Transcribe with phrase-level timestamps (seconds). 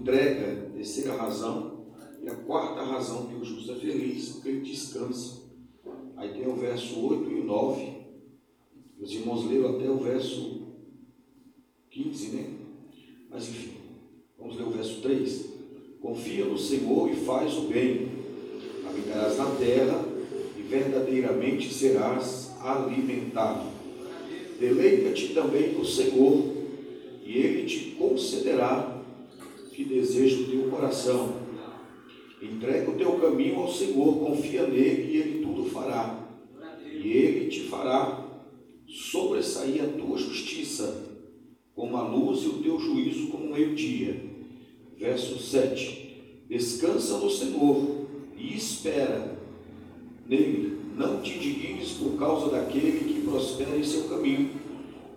[0.00, 1.86] entrega, terceira razão,
[2.22, 5.40] e a quarta razão que o justo é feliz, porque ele descansa.
[6.16, 8.00] Aí tem o verso 8 e 9.
[9.00, 10.68] Os irmãos leram até o verso
[11.90, 12.50] 15, né?
[13.30, 13.72] Mas enfim,
[14.38, 15.50] vamos ler o verso 3.
[16.00, 18.08] Confia no Senhor e faz o bem,
[18.86, 20.04] habitarás na terra
[20.58, 23.70] e verdadeiramente serás alimentado.
[24.58, 26.54] Deleita-te também no Senhor,
[27.24, 28.99] e Ele te concederá
[29.80, 31.36] que deseja o teu coração.
[32.42, 36.28] Entrega o teu caminho ao Senhor, confia nele e Ele tudo fará.
[36.84, 38.26] E Ele te fará
[38.86, 41.06] sobressair a tua justiça,
[41.74, 44.22] como a luz e o teu juízo como o meio-dia.
[44.98, 46.44] Verso 7.
[46.46, 48.06] Descansa no Senhor
[48.36, 49.38] e espera
[50.26, 50.78] nele.
[50.94, 54.50] Não te indignes por causa daquele que prospera em seu caminho,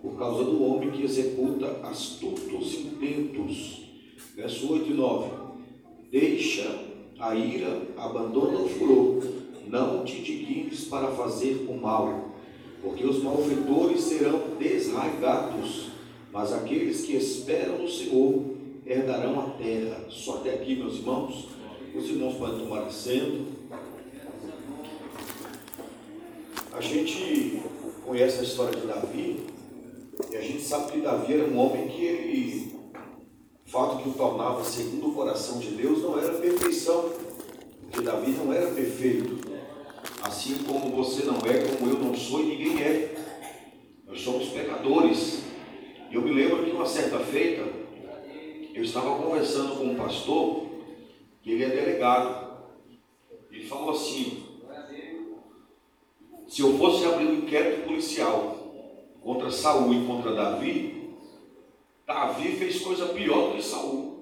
[0.00, 3.83] por causa do homem que executa astutos intentos.
[4.34, 5.30] Verso 8 e 9.
[6.10, 6.84] Deixa
[7.18, 9.22] a ira, abandona o furor.
[9.68, 12.30] Não te indignes para fazer o mal,
[12.82, 15.88] porque os malfeitores serão desraigados,
[16.32, 18.44] mas aqueles que esperam no Senhor
[18.86, 20.04] herdarão a terra.
[20.10, 21.48] Só até aqui, meus irmãos.
[21.94, 23.46] Os irmãos podem tomar assento.
[26.72, 27.62] A gente
[28.04, 29.46] conhece a história de Davi
[30.30, 32.73] e a gente sabe que Davi era um homem que ele,
[33.66, 37.10] fato que o tornava segundo o coração de Deus não era perfeição,
[37.82, 39.38] porque Davi não era perfeito,
[40.22, 43.14] assim como você não é, como eu não sou e ninguém é.
[44.06, 45.42] Nós somos pecadores.
[46.10, 47.62] Eu me lembro que uma certa feita
[48.74, 50.66] eu estava conversando com um pastor,
[51.42, 52.54] que ele é delegado.
[53.50, 54.42] Ele falou assim:
[56.46, 58.56] se eu fosse abrir um inquérito policial
[59.22, 61.03] contra Saul e contra Davi,
[62.06, 64.14] Davi fez coisa pior do que Saul.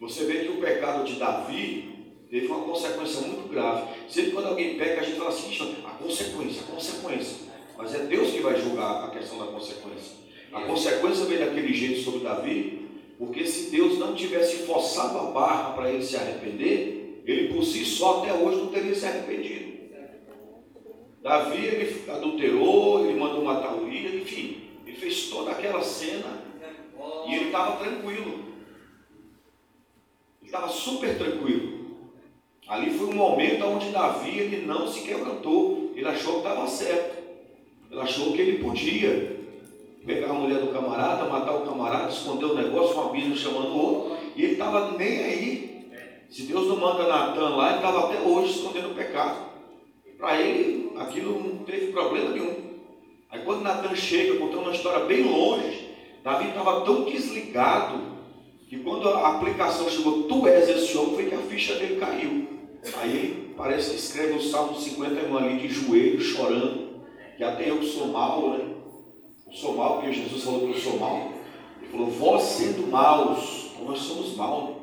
[0.00, 3.92] Você vê que o pecado de Davi teve uma consequência muito grave.
[4.08, 7.50] Sempre quando alguém peca, a gente fala assim, a consequência, a consequência.
[7.76, 10.16] Mas é Deus que vai julgar a questão da consequência.
[10.52, 12.88] A consequência veio daquele jeito sobre Davi,
[13.18, 17.84] porque se Deus não tivesse forçado a barra para ele se arrepender, ele por si
[17.84, 19.70] só até hoje não teria se arrependido.
[21.22, 26.42] Davi ele adulterou, ele mandou matar Urias, enfim, ele fez toda aquela cena
[27.28, 28.50] e ele estava tranquilo.
[30.40, 31.80] Ele estava super tranquilo.
[32.66, 35.92] Ali foi um momento onde Davi ele não se quebrantou.
[35.94, 37.20] Ele achou que estava certo.
[37.88, 39.38] Ele achou que ele podia
[40.04, 43.78] pegar a mulher do camarada, matar o camarada, esconder o negócio, um abismo chamando o
[43.78, 45.90] outro, e ele estava nem aí.
[46.30, 49.50] Se Deus não manda Natan lá, ele estava até hoje escondendo o pecado.
[50.16, 52.69] Para ele, aquilo não teve problema nenhum.
[53.30, 55.88] Aí quando Natan chega, contando uma história bem longe,
[56.24, 58.00] Davi estava tão desligado
[58.68, 62.48] que quando a aplicação chegou, tu és esse homem, foi que a ficha dele caiu.
[62.98, 67.00] Aí ele parece que escreve o Salmo 51 ali de joelho, chorando,
[67.36, 68.64] que até eu que sou mal, né?
[69.46, 71.32] Eu sou mal, porque Jesus falou que eu sou mal.
[71.80, 74.76] Ele falou, vós sendo maus, nós somos maus.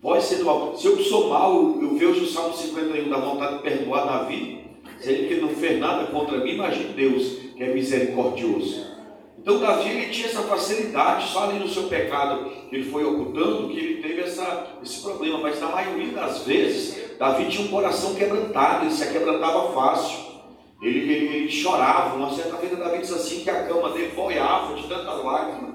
[0.00, 0.76] Vós sendo mal.
[0.76, 4.64] Se eu sou mal, eu vejo o Salmo 51 da vontade de perdoar Davi,
[4.98, 8.94] se ele que não fez nada contra mim, imagine Deus, que é misericordioso.
[9.38, 13.68] Então Davi ele tinha essa facilidade, só ali no seu pecado que ele foi ocultando,
[13.68, 15.38] que ele teve essa, esse problema.
[15.38, 20.24] Mas na maioria das vezes, Davi tinha um coração quebrantado, ele se quebrantava fácil.
[20.82, 22.16] Ele, ele, ele chorava.
[22.16, 25.74] Uma certa vez Davi diz assim que a cama dele boiava de tantas lágrimas.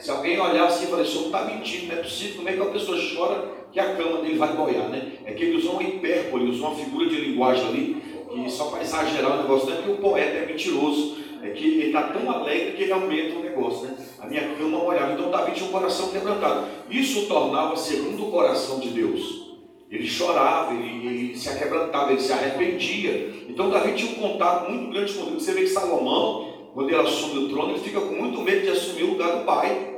[0.00, 2.52] Se alguém olhar assim e falar, isso não está mentindo, não é possível, como é
[2.52, 5.12] que a pessoa chora que a cama dele vai boiar, né?
[5.24, 8.02] É que ele usou uma hipérbole, usou uma figura de linguagem ali,
[8.34, 11.64] que só para exagerar o negócio, não é que o poeta é mentiroso, é que
[11.64, 13.96] ele está tão alegre que ele aumenta o negócio, né?
[14.18, 15.12] A minha cama boiava.
[15.12, 16.66] Então Davi tinha um coração quebrantado.
[16.90, 19.44] Isso o tornava segundo o coração de Deus.
[19.90, 23.44] Ele chorava, ele, ele se aquebrantava, ele se arrependia.
[23.48, 25.44] Então Davi tinha um contato muito grande com Deus.
[25.44, 28.70] Você vê que Salomão, quando ele assume o trono, ele fica com muito medo de
[28.70, 29.94] assumir o lugar do pai.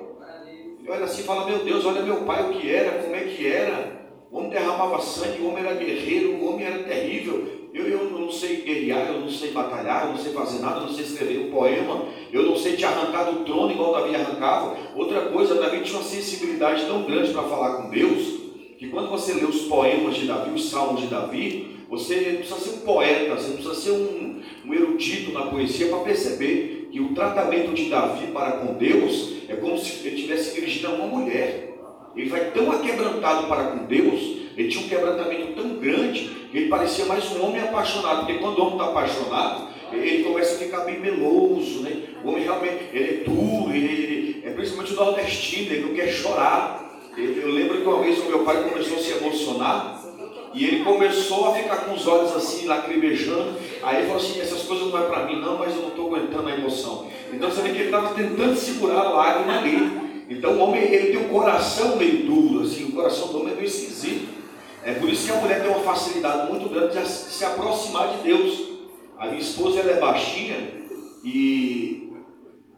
[0.81, 3.21] Ele olha assim e fala, meu Deus, olha meu pai o que era, como é
[3.21, 3.97] que era.
[4.31, 7.66] O homem derramava sangue, o homem era guerreiro, o homem era terrível.
[7.77, 10.87] Eu, eu não sei guerrear, eu não sei batalhar, eu não sei fazer nada, eu
[10.87, 14.79] não sei escrever um poema, eu não sei te arrancar do trono igual Davi arrancava.
[14.95, 18.41] Outra coisa, Davi tinha uma sensibilidade tão grande para falar com Deus,
[18.79, 22.71] que quando você lê os poemas de Davi, os salmos de Davi, você precisa ser
[22.71, 27.75] um poeta, você precisa ser um, um erudito na poesia para perceber que o tratamento
[27.75, 31.77] de Davi para com Deus é como se ele estivesse dirigindo a uma mulher.
[32.17, 37.05] Ele vai tão aquebrantado para com Deus, ele tinha um quebrantamento tão grande, ele parecia
[37.05, 40.99] mais um homem apaixonado, porque quando o homem está apaixonado, ele começa a ficar bem
[40.99, 42.03] meloso, né?
[42.25, 46.09] O homem realmente ele é duro, ele, ele é principalmente o nordestino, ele não quer
[46.09, 46.99] chorar.
[47.17, 50.03] Eu lembro que uma vez o meu pai começou a se emocionar
[50.55, 53.55] e ele começou a ficar com os olhos assim, lacrimejando.
[53.83, 56.07] Aí ele falou assim: essas coisas não é para mim, não, mas eu não estou
[56.07, 57.07] aguentando a emoção.
[57.33, 60.25] Então você vê que ele estava tentando segurar a lágrima ali.
[60.31, 63.57] Então o homem ele tem um coração meio duro, assim, o coração do homem é
[63.57, 64.46] meio esquisito.
[64.87, 68.23] É por isso que a mulher tem uma facilidade muito grande de se aproximar de
[68.23, 68.69] Deus.
[69.19, 70.59] A minha esposa ela é baixinha
[71.25, 72.13] e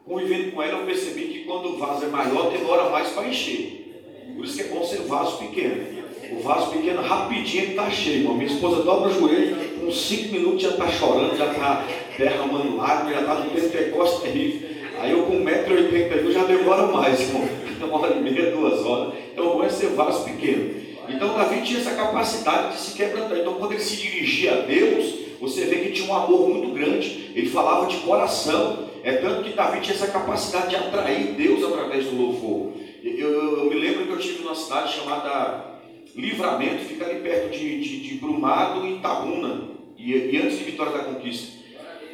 [0.07, 4.33] convivendo com ela eu percebi que quando o vaso é maior demora mais para encher.
[4.35, 5.85] Por isso que é bom ser vaso pequeno.
[6.33, 8.31] O vaso pequeno rapidinho está cheio.
[8.31, 11.85] A minha esposa dobra o joelho, com cinco minutos já está chorando, já está
[12.17, 14.69] derramando lágrimas, já está no Pentecoste terrível.
[14.99, 17.21] Aí eu com 1,80m já demora mais,
[17.85, 19.13] uma hora e meia, duas horas.
[19.31, 20.88] Então bom é ser vaso pequeno.
[21.09, 23.39] Então Davi tinha essa capacidade de se quebrantar.
[23.39, 27.33] Então quando ele se dirigia a Deus, você vê que tinha um amor muito grande.
[27.35, 28.89] Ele falava de coração.
[29.03, 32.73] É tanto que Davi tinha essa capacidade de atrair Deus através do louvor.
[33.03, 35.79] Eu, eu, eu me lembro que eu tive numa cidade chamada
[36.15, 40.93] Livramento, fica ali perto de, de, de Brumado e Itabuna, e, e, antes de Vitória
[40.93, 41.59] da Conquista.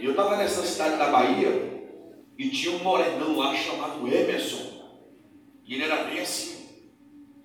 [0.01, 1.73] E eu estava nessa cidade da Bahia
[2.37, 4.75] e tinha um morenão lá chamado Emerson.
[5.67, 6.67] E ele era bem assim,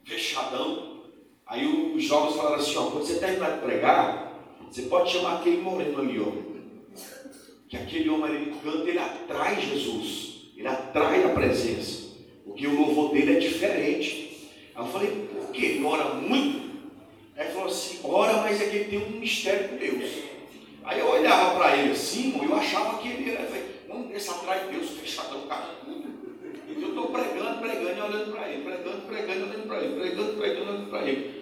[0.04, 0.89] fechadão.
[1.50, 1.66] Aí
[1.96, 4.34] os jovens falaram assim, ó, quando você terminar de pregar,
[4.70, 6.32] você pode chamar aquele moreno ali, ó.
[7.68, 10.52] Que aquele homem ele canta, ele atrai Jesus.
[10.56, 12.10] Ele atrai a presença.
[12.46, 14.48] Porque o louvor dele é diferente.
[14.76, 15.66] Aí eu falei, por quê?
[15.66, 16.70] Ele ora muito?
[17.36, 20.12] Aí ele falou assim, ora, mas é que ele tem um mistério com Deus.
[20.84, 23.48] Aí eu olhava para ele assim, eu achava que ele era,
[23.88, 25.44] vamos ver se atrai Deus fechadão.
[26.68, 30.00] Então eu estou pregando, pregando e olhando para ele, pregando, pregando e olhando para ele,
[30.00, 31.39] pregando, pregando e olhando para ele.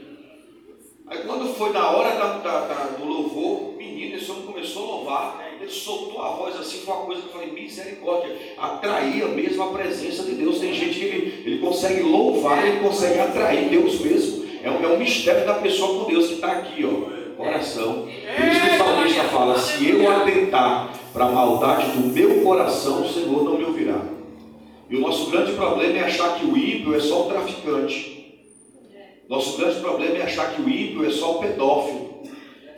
[1.10, 4.88] Aí quando foi na hora da, da, da, do louvor, menino, esse homem começou a
[4.88, 9.64] louvar, ele soltou a voz assim, foi uma coisa que eu falei, misericórdia, atraía mesmo
[9.64, 10.60] a presença de Deus.
[10.60, 14.46] Tem gente que ele, ele consegue louvar, ele consegue atrair Deus mesmo.
[14.62, 18.06] É um, é um mistério da pessoa com Deus que está aqui, ó, coração.
[18.36, 23.04] Por isso que o salmista fala, se eu atentar para a maldade do meu coração,
[23.04, 24.02] o Senhor não me ouvirá.
[24.90, 28.17] E o nosso grande problema é achar que o ímpio é só o traficante.
[29.30, 32.08] Nosso grande problema é achar que o ímpio é só o pedófilo.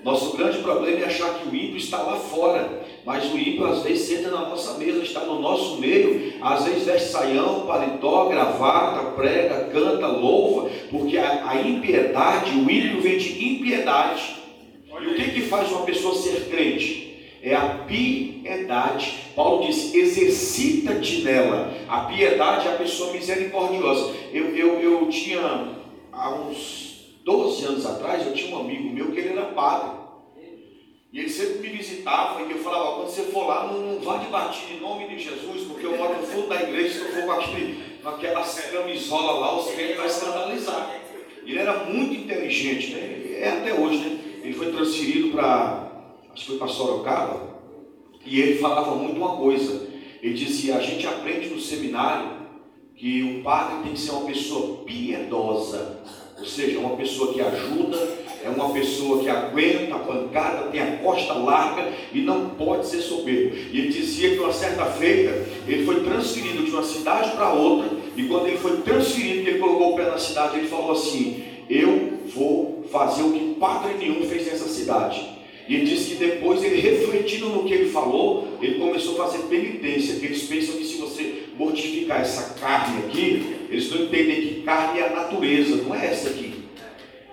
[0.03, 2.87] Nosso grande problema é achar que o ímpio está lá fora.
[3.05, 6.85] Mas o ímpio às vezes senta na nossa mesa, está no nosso meio, às vezes
[6.85, 13.45] veste saião, paletó, gravata, prega, canta, louva, porque a, a impiedade, o ímpio vem de
[13.45, 14.37] impiedade.
[15.01, 17.37] E o que, que faz uma pessoa ser crente?
[17.41, 19.13] É a piedade.
[19.35, 21.73] Paulo diz: exercita-te nela.
[21.87, 24.13] A piedade é a pessoa misericordiosa.
[24.33, 25.78] Eu, eu, eu tinha
[26.11, 29.99] há uns 12 anos atrás, eu tinha um amigo meu que ele era padre.
[31.11, 34.17] E ele sempre me visitava e eu falava, quando você for lá, não, não vá
[34.17, 37.07] de batida em nome de Jesus, porque eu moro no fundo da igreja, se eu
[37.07, 41.01] for com, aquele, aquela camisola lá, os crentes vão escandalizar.
[41.43, 43.39] Ele era muito inteligente, né?
[43.39, 44.19] É até hoje, né?
[44.43, 45.91] Ele foi transferido para,
[46.31, 47.59] acho que foi para Sorocaba,
[48.23, 49.89] e ele falava muito uma coisa.
[50.21, 52.38] Ele dizia, a gente aprende no seminário
[52.99, 55.99] que o padre tem que ser uma pessoa piedosa,
[56.37, 57.97] ou seja, uma pessoa que ajuda,
[58.43, 62.99] é uma pessoa que aguenta a pancada, tem a costa larga e não pode ser
[62.99, 63.55] soberbo.
[63.55, 67.89] E ele dizia que uma certa feita ele foi transferido de uma cidade para outra,
[68.17, 72.19] e quando ele foi transferido, ele colocou o pé na cidade, ele falou assim: Eu
[72.35, 75.39] vou fazer o que padre nenhum fez nessa cidade.
[75.69, 79.43] E ele disse que depois ele refletindo no que ele falou, ele começou a fazer
[79.43, 84.61] penitência, que eles pensam que se você mortificar essa carne aqui, eles não entendem que
[84.61, 86.53] carne é a natureza, não é essa aqui.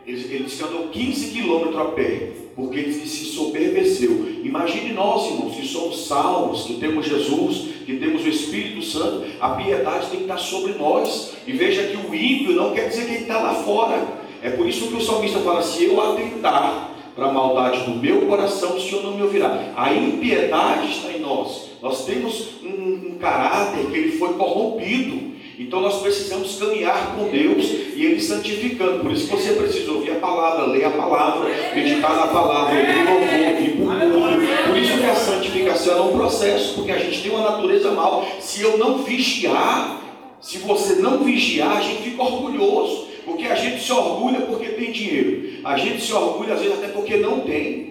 [0.05, 4.27] Eles, eles andou 15 quilômetros a pé, porque ele se soberbeceu.
[4.43, 9.51] Imagine nós, irmãos, que somos salvos, que temos Jesus, que temos o Espírito Santo, a
[9.51, 11.35] piedade tem que estar sobre nós.
[11.47, 14.27] E veja que o ímpio não quer dizer que ele está lá fora.
[14.43, 18.23] É por isso que o salmista fala: se eu atentar para a maldade do meu
[18.27, 19.73] coração, o Senhor não me ouvirá.
[19.77, 21.67] A impiedade está em nós.
[21.87, 25.37] Nós temos um, um caráter que ele foi corrompido.
[25.57, 27.65] Então nós precisamos caminhar com Deus
[27.95, 29.05] e Ele santificando.
[29.05, 33.63] Por isso você precisa ouvir a palavra, ler a palavra, meditar na palavra, ouvir louvor,
[33.63, 34.67] ir por mundo.
[34.67, 38.27] Por isso que a santificação é um processo, porque a gente tem uma natureza mal.
[38.41, 40.03] Se eu não vigiar,
[40.41, 43.07] se você não vigiar, a gente fica orgulhoso.
[43.25, 45.61] Porque a gente se orgulha porque tem dinheiro.
[45.65, 47.86] A gente se orgulha às vezes até porque não tem.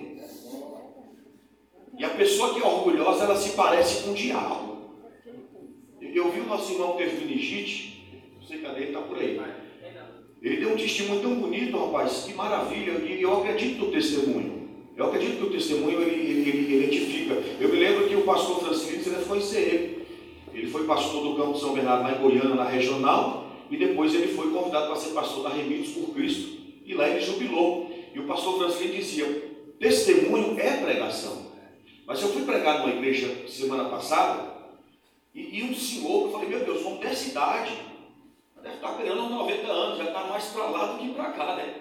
[1.98, 4.76] E a pessoa que é orgulhosa, ela se parece com o diabo.
[6.02, 9.40] Eu vi o nosso irmão meningite, não sei cadê, ele está por aí.
[10.42, 14.70] Ele deu um testemunho tão bonito, rapaz, que maravilha, e eu acredito no testemunho.
[14.96, 17.34] Eu acredito que o testemunho ele, ele, ele, edifica.
[17.60, 20.06] Eu me lembro que o pastor Francisco ele foi CE.
[20.54, 24.52] Ele foi pastor do Campo São Bernardo em Goiânia, na regional, e depois ele foi
[24.52, 27.92] convidado para ser pastor da Remidos por Cristo, e lá ele jubilou.
[28.14, 29.26] E o pastor Francisco dizia:
[29.80, 31.45] testemunho é pregação.
[32.06, 34.54] Mas eu fui pregar numa igreja semana passada,
[35.34, 37.74] e, e um senhor, eu falei: meu Deus, uma dessa idade,
[38.62, 41.56] deve estar criando uns 90 anos, já está mais para lá do que para cá,
[41.56, 41.76] né?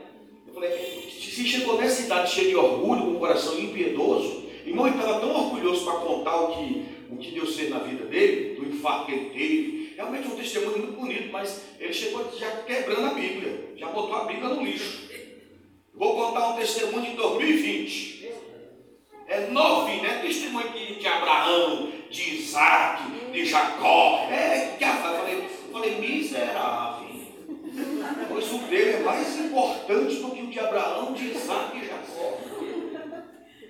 [0.47, 0.71] Eu falei:
[1.11, 5.31] se chegou nessa idade cheia de orgulho, com o coração impiedoso, irmão, ele estava tão
[5.31, 9.12] orgulhoso para contar o que, o que Deus fez na vida dele, do infarto que
[9.12, 9.95] ele teve.
[9.97, 14.25] Realmente um testemunho muito bonito, mas ele chegou já quebrando a Bíblia, já botou a
[14.25, 15.04] Bíblia no lixo.
[15.95, 18.13] Vou contar um testemunho de 2020.
[19.26, 23.02] É novinho, não é testemunho de, de Abraão, de Isaac,
[23.33, 24.26] de Jacó.
[24.31, 27.04] É, eu falei, eu falei, miserável.
[28.28, 32.38] Pois o dele é mais importante do que o de Abraão, de Isaac e Jacó.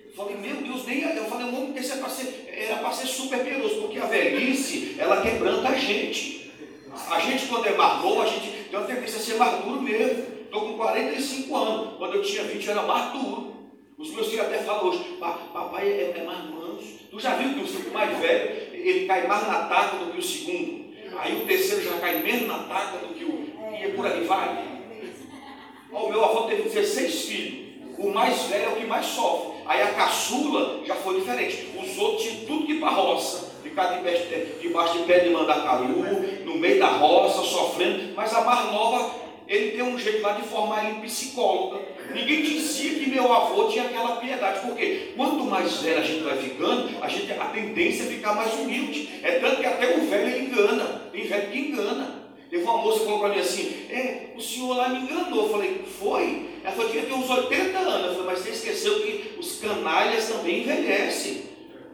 [0.06, 2.92] Eu falei, meu Deus, nem eu falei, o homem desse é para ser, era para
[2.92, 6.52] ser super piedoso, porque a velhice, ela quebranta a gente.
[7.10, 10.24] A gente, quando é mais a gente tem uma tendência a ser mais duro mesmo.
[10.44, 11.96] Estou com 45 anos.
[11.96, 13.53] Quando eu tinha 20, eu era mais duro.
[13.96, 16.98] Os meus filhos até falam hoje, papai é, é mais manso.
[17.10, 20.18] Tu já viu que o filho mais velho, ele cai mais na taca do que
[20.18, 20.84] o segundo?
[21.16, 23.52] Aí o terceiro já cai menos na taca do que o.
[23.72, 24.64] E é por aí vai.
[25.92, 27.64] O meu avô teve 16 filhos.
[27.96, 29.58] O mais velho é o que mais sofre.
[29.64, 31.70] Aí a caçula já foi diferente.
[31.80, 33.54] Os outros tinham tudo que para roça.
[33.62, 35.88] Ficar debaixo de pé de mandacaru,
[36.44, 38.12] no meio da roça, sofrendo.
[38.14, 39.14] Mas a mais nova
[39.46, 41.93] ele tem um jeito lá de formar ele psicóloga.
[42.12, 46.36] Ninguém dizia que meu avô tinha aquela piedade, porque quanto mais velho a gente vai
[46.36, 49.08] ficando, a, gente, a tendência é ficar mais humilde.
[49.22, 52.24] É tanto que até o velho engana, tem velho que engana.
[52.50, 55.44] Teve uma moça que falou para mim assim: É, o senhor lá me enganou.
[55.44, 56.50] Eu falei: Foi?
[56.62, 58.06] Ela falou: que tem uns 80 anos.
[58.06, 61.42] Eu falei: Mas você esqueceu que os canalhas também envelhecem.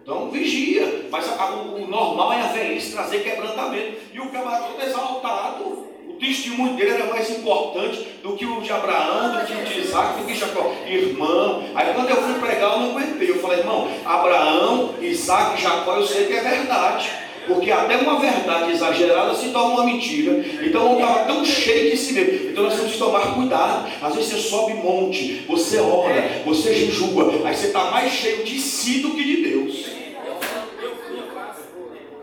[0.03, 1.07] Então vigia.
[1.11, 3.97] Mas a, o normal é a velhice trazer quebrantamento.
[4.13, 5.90] E o camarada todo exaltado
[6.21, 10.21] testemunho dele era mais importante do que o de Abraão, do que o de Isaac,
[10.21, 10.73] do que Jacó.
[10.87, 13.31] Irmão, aí quando eu fui pregar, eu não aguentei.
[13.31, 17.11] Eu falei, irmão, Abraão, Isaac Jacó, eu sei que é verdade.
[17.47, 20.45] Porque até uma verdade exagerada se torna uma mentira.
[20.63, 22.51] Então eu estava tão cheio de si mesmo.
[22.51, 23.91] Então nós temos que tomar cuidado.
[24.01, 28.61] Às vezes você sobe monte, você ora, você jejua, aí você está mais cheio de
[28.61, 29.87] si do que de Deus.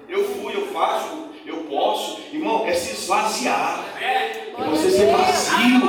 [0.08, 1.27] Eu fui, eu faço,
[1.70, 5.82] posso, irmão, é se esvaziar, é você ser vazio.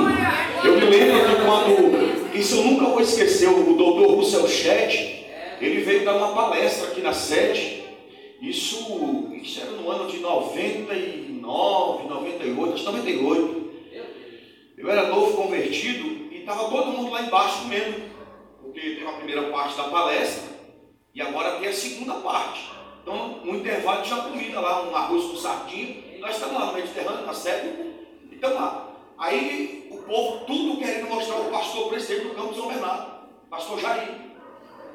[0.63, 5.25] Eu me lembro que quando, isso eu nunca vou esquecer, o doutor Russell Chet,
[5.59, 7.83] ele veio dar uma palestra aqui na sede,
[8.41, 13.69] isso, isso era no ano de 99, 98, acho que 98.
[14.77, 18.01] Eu era novo convertido e estava todo mundo lá embaixo comendo,
[18.61, 20.49] porque teve a primeira parte da palestra
[21.13, 22.78] e agora tem a segunda parte.
[23.09, 26.19] Então, um intervalo tinha comida lá, um arroz com sardinha.
[26.19, 27.73] Nós estamos lá no Mediterrâneo, na sede.
[28.31, 28.87] Então lá.
[29.17, 33.11] Aí o povo tudo querendo mostrar o pastor presidente do campo de São Bernardo,
[33.49, 34.09] pastor Jair.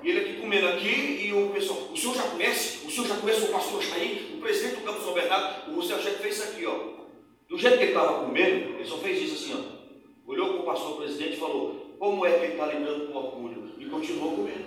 [0.01, 2.87] E ele aqui comendo aqui, e o pessoal, o senhor já conhece?
[2.87, 5.73] O senhor já conhece o pastor Jair, o presidente do campo de São Bernardo?
[5.73, 6.79] O Rousseau fez isso aqui, ó.
[7.49, 10.31] Do jeito que ele estava comendo, ele só fez isso assim, ó.
[10.31, 13.73] Olhou para o pastor presidente e falou, como é que ele está lidando com orgulho?
[13.77, 14.65] E continuou comendo.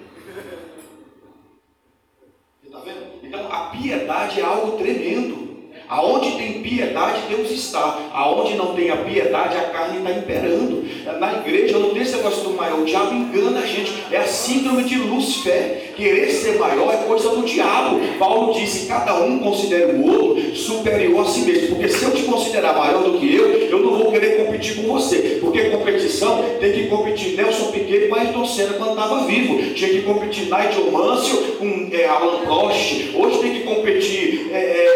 [2.68, 3.08] Está vendo?
[3.24, 5.47] Então a piedade é algo tremendo.
[5.90, 8.10] Aonde tem piedade, Deus está.
[8.14, 10.86] Aonde não tem a piedade, a carne está imperando.
[11.20, 12.80] Na igreja não tem esse negócio do maior.
[12.80, 13.94] O diabo engana a gente.
[14.12, 15.94] É a síndrome de Lúcifer.
[15.96, 18.00] Querer ser maior é coisa do diabo.
[18.20, 21.76] Paulo disse: cada um considera o outro superior a si mesmo.
[21.76, 24.94] Porque se eu te considerar maior do que eu, eu não vou querer competir com
[24.94, 25.38] você.
[25.40, 29.74] Porque competição tem que competir Nelson Piquet e Ayrton Senna quando estava vivo.
[29.74, 33.12] Tinha que competir Nigel Mansell com é, Alan Prost.
[33.16, 34.87] Hoje tem que competir é, é,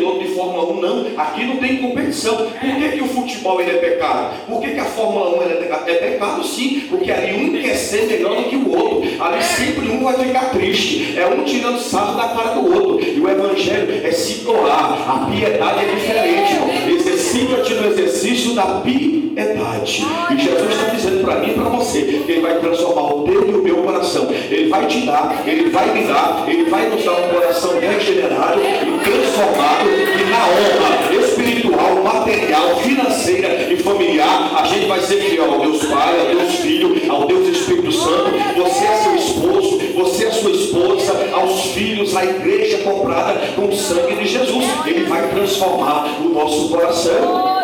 [0.00, 0.80] os pilotos de Fórmula 1.
[0.80, 2.36] Não, aqui não tem competição.
[2.36, 4.34] Por que, que o futebol ele é pecado?
[4.46, 5.90] Por que, que a Fórmula 1 é pecado?
[5.90, 9.22] É pecado sim, porque ali um quer ser melhor do que o outro.
[9.22, 11.18] Ali sempre um vai ficar triste.
[11.18, 13.06] É um tirando sarro da cara do outro.
[13.06, 15.08] E o evangelho é se doar.
[15.08, 17.19] A piedade é diferente.
[17.30, 20.04] Exercita-te no exercício da piedade.
[20.32, 23.54] E Jesus está dizendo para mim e para você Ele vai transformar o teu e
[23.54, 24.28] o meu coração.
[24.32, 28.60] Ele vai te dar, Ele vai me dar, Ele vai nos dar um coração regenerado
[28.60, 29.88] e transformado.
[29.88, 35.84] E na honra espiritual, material, financeira e familiar, a gente vai ser fiel ao Deus
[35.84, 38.32] Pai, ao Deus Filho, ao Deus Espírito Santo.
[38.56, 43.76] Você é seu esposo, você é sua esposa, aos filhos, a igreja comprada com o
[43.76, 44.64] sangue de Jesus.
[44.86, 47.60] Ele vai transformar o nosso coração.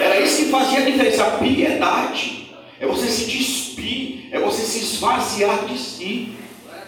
[0.00, 1.24] Era isso que fazia a diferença.
[1.24, 6.32] A piedade é você se despir, é você se esvaziar de si,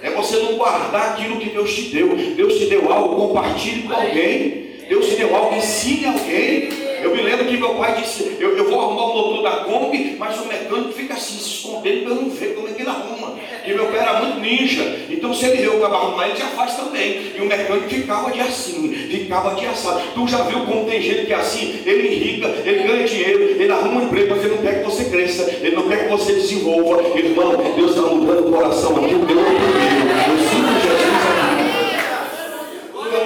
[0.03, 2.17] é você não guardar aquilo que Deus te deu.
[2.17, 4.63] Deus te deu algo, compartilhe com alguém.
[4.89, 6.69] Deus te deu algo, ensine alguém.
[7.03, 10.17] Eu me lembro que meu pai disse: eu, eu vou arrumar o motor da Kombi,
[10.19, 12.91] mas o mecânico fica assim, se escondendo para eu não ver como é que ele
[12.91, 13.35] arruma.
[13.65, 16.47] E meu pai era muito ninja, então se ele vê o cara arrumar, ele já
[16.47, 17.33] faz também.
[17.37, 20.03] E o mecânico ficava de assim, ficava de assado.
[20.15, 21.81] Tu já viu como tem gente que é assim?
[21.85, 25.05] Ele irriga, ele ganha dinheiro, ele arruma um emprego, mas ele não quer que você
[25.05, 27.03] cresça, ele não quer que você desenvolva.
[27.17, 30.11] Irmão, Deus está mudando o coração aqui, o grande primeiro.
[30.29, 31.63] Eu sinto Jesus aqui.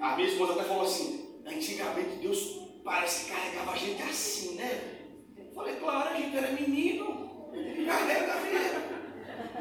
[0.00, 4.98] A minha esposa até falou assim: antigamente Deus parece que carregava a gente assim, né?
[5.38, 7.50] Eu falei, claro, a gente era menino,
[7.86, 8.97] carrega mesmo.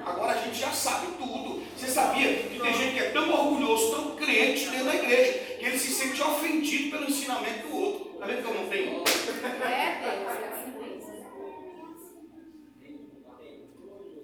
[0.09, 1.61] Agora a gente já sabe tudo.
[1.75, 5.65] Você sabia que tem gente que é tão orgulhoso, tão crente dentro da igreja, que
[5.65, 8.11] ele se sente ofendido pelo ensinamento do outro.
[8.13, 9.03] Está vendo que eu não tenho?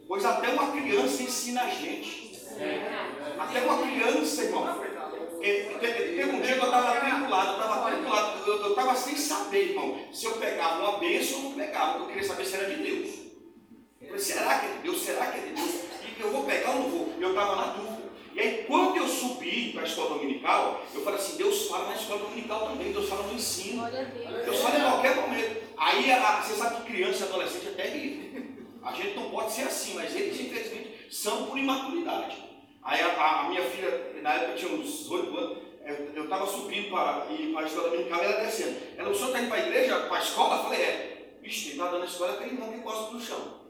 [0.08, 2.34] Pois até uma criança ensina a gente.
[3.38, 4.84] Até uma criança, irmão.
[5.42, 7.90] É, teve um dia que eu estava atribulado, eu estava
[8.46, 12.24] eu estava sem saber, irmão, se eu pegava uma bênção ou não pegava, eu queria
[12.24, 13.23] saber se era de Deus.
[14.04, 15.02] Eu falei, será que é de Deus?
[15.02, 15.72] Será que é de Deus?
[16.18, 17.14] E eu vou pegar ou não vou?
[17.20, 18.04] Eu estava na dúvida.
[18.36, 21.96] E aí, quando eu subi para a escola dominical, eu falei assim: Deus fala na
[21.96, 23.84] escola dominical também, Deus fala no ensino.
[24.44, 25.64] Deus fala em qualquer momento.
[25.78, 28.44] Aí, a, você sabe que criança e adolescente é terrível.
[28.84, 32.38] A gente não pode ser assim, mas eles, infelizmente, são por imaturidade.
[32.84, 35.58] Aí a, a, minha filha, na época tinha uns 8 anos,
[36.16, 38.78] eu estava subindo para ir para a escola dominical e ela descendo.
[38.98, 40.58] Ela, o senhor está indo para a igreja, para a escola?
[40.58, 41.38] Eu falei, é.
[41.42, 43.63] Vixe, ele está dando a escola aquele irmão que encosta no chão.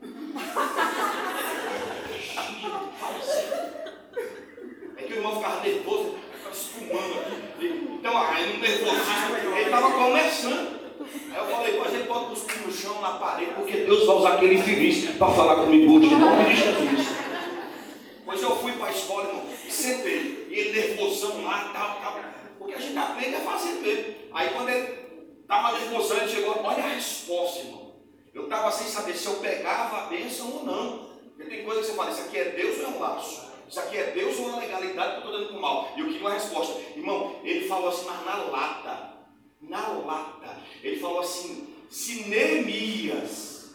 [4.98, 7.89] É que o irmão ficava nervoso, ficava espumando aqui.
[8.00, 10.84] Então, aí no nervosismo, ele estava começando.
[11.32, 14.34] Aí eu falei, mas ele pode cuspir no chão, na parede, porque Deus vai usar
[14.34, 17.08] aquele infeliz para falar comigo hoje, em nome de Jesus.
[18.26, 20.48] Mas eu fui para a escola, irmão, e sentei.
[20.50, 22.20] E ele nervosão lá, tal, tal.
[22.58, 24.16] Porque a gente aprende a fazer mesmo.
[24.34, 25.04] Aí quando ele
[25.42, 27.83] estava nervosão, ele chegou, olha a resposta, irmão.
[28.34, 31.10] Eu estava sem saber se eu pegava a bênção ou não.
[31.36, 33.54] Porque tem coisa que você fala, isso aqui é Deus ou é um laço?
[33.69, 35.91] Isso aqui é Deus ou é uma legalidade que eu estou dando para o mal?
[35.96, 36.80] E eu queria uma resposta.
[36.96, 39.13] Irmão, ele falou assim, mas na lata.
[39.62, 40.58] Na lata.
[40.84, 43.72] Ele falou assim, se Neemias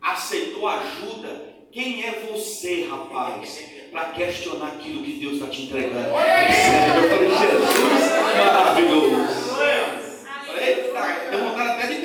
[0.00, 6.08] aceitou ajuda, quem é você, rapaz, para questionar aquilo que Deus está te entregando?
[6.08, 9.54] Eu falei, Jesus, maravilhoso.
[10.46, 10.74] Falei,
[11.30, 12.00] deu vontade até de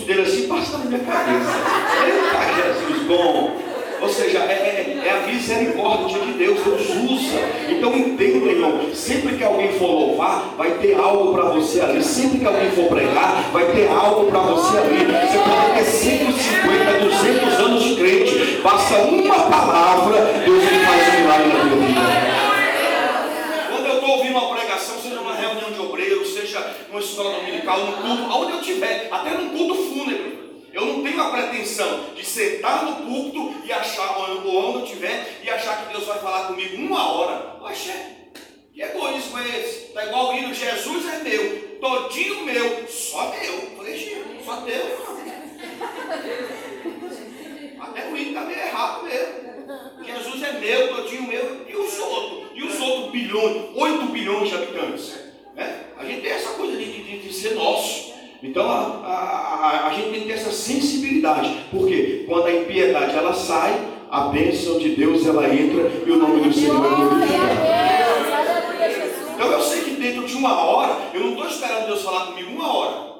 [0.00, 1.50] o cuspe dele assim passar na minha cabeça.
[2.04, 3.56] Eita, Jesus, bom.
[4.00, 7.38] Ou seja, é, é, é, a misericórdia de Deus, Deus usa.
[7.68, 12.02] Então entenda, irmão, sempre que alguém for louvar, vai ter algo para você ali.
[12.02, 15.04] Sempre que alguém for pregar, vai ter algo para você ali.
[15.04, 18.60] Você pode ter 150, 200 anos crente.
[18.62, 22.19] Basta uma palavra, Deus faz um milagre na tua vida.
[24.80, 29.08] Pregação, seja numa reunião de obreiros, seja numa escola dominical, no culto, aonde eu estiver,
[29.10, 30.64] até num culto fúnebre.
[30.72, 35.40] Eu não tenho a pretensão de sentar no púlpito e achar, ou onde eu estiver,
[35.42, 37.58] e achar que Deus vai falar comigo uma hora.
[37.58, 37.92] Poxa,
[38.72, 39.88] que egoísmo é esse?
[39.88, 43.76] Está igual o hino, Jesus é meu, todinho meu, só meu.
[43.76, 44.98] Falei, só Deus.
[47.80, 49.49] Até o hino está meio errado mesmo.
[50.04, 52.50] Jesus é meu, todinho meu, e os outros?
[52.54, 55.14] E os outros bilhões, 8 bilhões de habitantes?
[55.54, 55.84] Né?
[55.96, 58.10] A gente tem essa coisa de, de, de ser nosso.
[58.42, 63.34] Então a, a, a, gente tem que ter essa sensibilidade, porque quando a impiedade ela
[63.34, 63.78] sai,
[64.10, 67.80] a bênção de Deus ela entra e o nome do Senhor é glorificado.
[69.34, 72.50] Então eu sei que dentro de uma hora, eu não estou esperando Deus falar comigo
[72.50, 73.10] uma hora.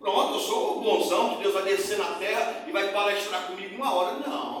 [0.00, 3.74] Pronto, eu sou o bonzão que Deus vai descer na terra e vai palestrar comigo
[3.74, 4.16] uma hora.
[4.26, 4.59] Não.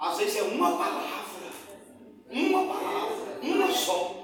[0.00, 1.20] Às vezes é uma palavra.
[2.30, 4.16] Uma palavra, uma só.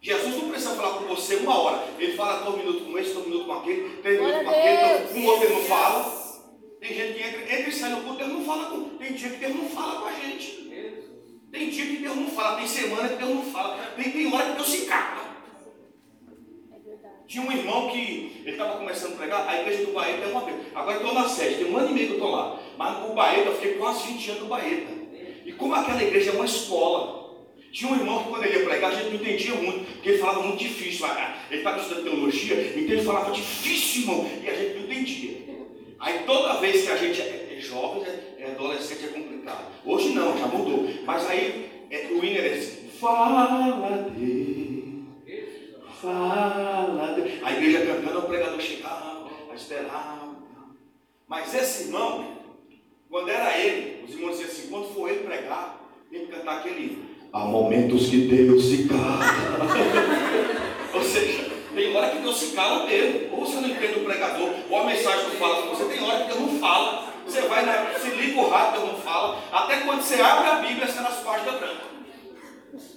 [0.00, 1.88] Jesus não precisa falar com você uma hora.
[1.98, 5.26] Ele fala dois minutos com esse, dois minutos com aquele, três minutos com aquele, o
[5.26, 6.20] outro ele não fala.
[6.80, 8.96] Tem gente que entra, entra e sai no culto, Deus não fala com.
[8.96, 10.60] Tem dia que Deus não fala com a gente.
[11.50, 14.50] Tem dia que Deus não fala, tem semana que Deus não fala, tem, tem hora
[14.50, 15.20] que Deus se capa.
[17.26, 20.44] Tinha um irmão que ele estava começando a pregar, a igreja do Baeta é uma
[20.44, 20.56] vez.
[20.74, 22.58] Agora estou na sede, tem um ano e meio que eu estou lá.
[22.78, 24.99] Mas o Baeta, eu fiquei quase 20 anos no Baeta.
[25.60, 27.36] Como aquela igreja é uma escola,
[27.70, 30.18] tinha um irmão que quando ele ia pregar, a gente não entendia muito, porque ele
[30.18, 31.06] falava muito difícil.
[31.50, 35.36] Ele estava estudando teologia, então ele falava difícil, irmão, e a gente não entendia.
[36.00, 39.66] Aí toda vez que a gente é, é jovem, é, é adolescente, é complicado.
[39.84, 40.88] Hoje não, já mudou.
[41.04, 44.80] Mas aí é, o Winner é assim, fala Deus.
[46.00, 47.16] Fala.
[47.42, 50.30] A igreja cantando, o pregador chegava, esperava.
[51.28, 52.39] Mas esse irmão,
[53.10, 57.10] quando era ele, os irmãos diziam assim: quando for ele pregar, tem que cantar aquele.
[57.32, 59.18] Há momentos que Deus se cala.
[60.94, 63.32] Ou seja, tem hora que Deus se cala mesmo.
[63.32, 66.24] Ou você não entende o pregador, ou a mensagem não fala com você, tem hora
[66.24, 67.10] que Deus não fala.
[67.26, 69.38] Você vai, na, se liga o rádio, Deus não fala.
[69.52, 71.90] Até quando você abre a Bíblia, está nas páginas brancas.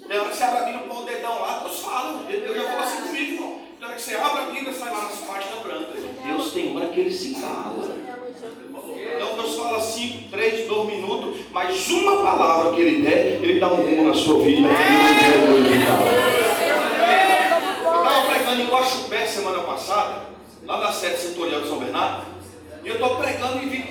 [0.07, 2.23] Tem hora que você abre a Bíblia, põe o dedão lá, Deus fala.
[2.23, 3.61] Deus já falou assim comigo, irmão.
[3.77, 6.03] Tem hora que você abre a Bíblia, sai lá nas páginas brancas.
[6.25, 8.03] Deus tem hora que ele se cala.
[9.15, 13.67] Então Deus fala 5, 3, 2 minutos, mas uma palavra que ele der, ele dá
[13.71, 14.67] um rumo na sua vida.
[17.83, 20.23] Eu estava pregando em Guaxupé semana passada,
[20.65, 22.25] lá na sede setorial de São Bernardo,
[22.83, 23.83] e eu estou pregando e vim,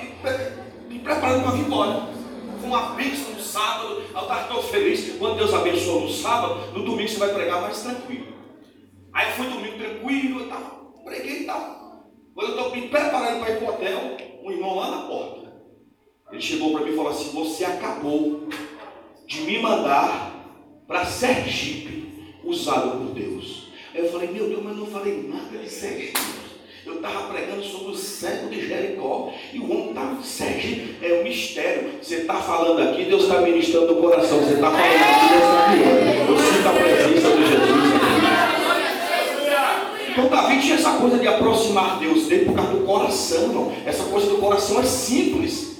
[0.87, 2.13] me preparando para vir embora
[2.61, 5.17] com uma bênção no sábado, eu estava tão feliz.
[5.17, 8.33] Quando Deus abençoou no sábado, no domingo você vai pregar mais tranquilo.
[9.11, 10.71] Aí foi domingo tranquilo, eu estava,
[11.03, 12.03] preguei e tal.
[12.35, 15.42] Quando eu estou me preparando para ir para o hotel, um irmão lá na porta.
[16.33, 18.47] Ele chegou para mim e falou assim: Você acabou
[19.27, 20.33] de me mandar
[20.87, 22.11] para Sergipe,
[22.43, 23.67] usado por Deus.
[23.93, 26.19] Aí eu falei: Meu Deus, mas não falei nada de Sergipe.
[26.85, 29.31] Eu estava pregando sobre o cego de Jericó.
[29.53, 31.91] E o homem estava, Sérgio, é um mistério.
[32.01, 34.39] Você está falando aqui, Deus está ministrando o coração.
[34.39, 36.31] Você está falando aqui, Deus está guiando.
[36.31, 37.93] Eu sinto a presença de Jesus.
[40.09, 43.71] Então Davi tinha essa coisa de aproximar Deus dele por causa do coração.
[43.85, 45.72] Essa coisa do coração é simples.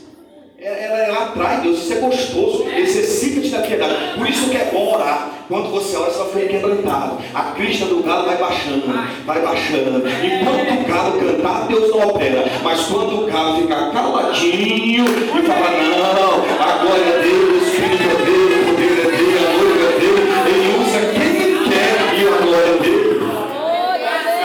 [0.65, 4.17] É, ela, ela atrai Deus, isso é gostoso, necessita-te da piedade.
[4.17, 5.30] Por isso que é bom orar.
[5.49, 7.17] Quando você ora, sua fé é quebrantada.
[7.34, 8.84] A crista do galo vai baixando,
[9.26, 10.02] vai baixando.
[10.08, 12.45] Enquanto o galo cantar, Deus não opera.
[12.63, 18.04] Mas quando o galo ficar caladinho e falar, não, a glória é Deus, o Espírito
[18.04, 21.91] é Deus, o poder é Deus, a glória é Deus, ele usa quem ele quer
[22.15, 23.21] e a glória é Deus.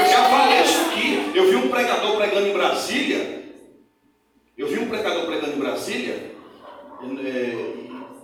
[0.00, 1.30] Eu já falei isso aqui.
[1.32, 3.38] Eu vi um pregador pregando em Brasília.
[4.58, 6.34] Eu vi um pregador pregando em Brasília.
[7.24, 7.56] É,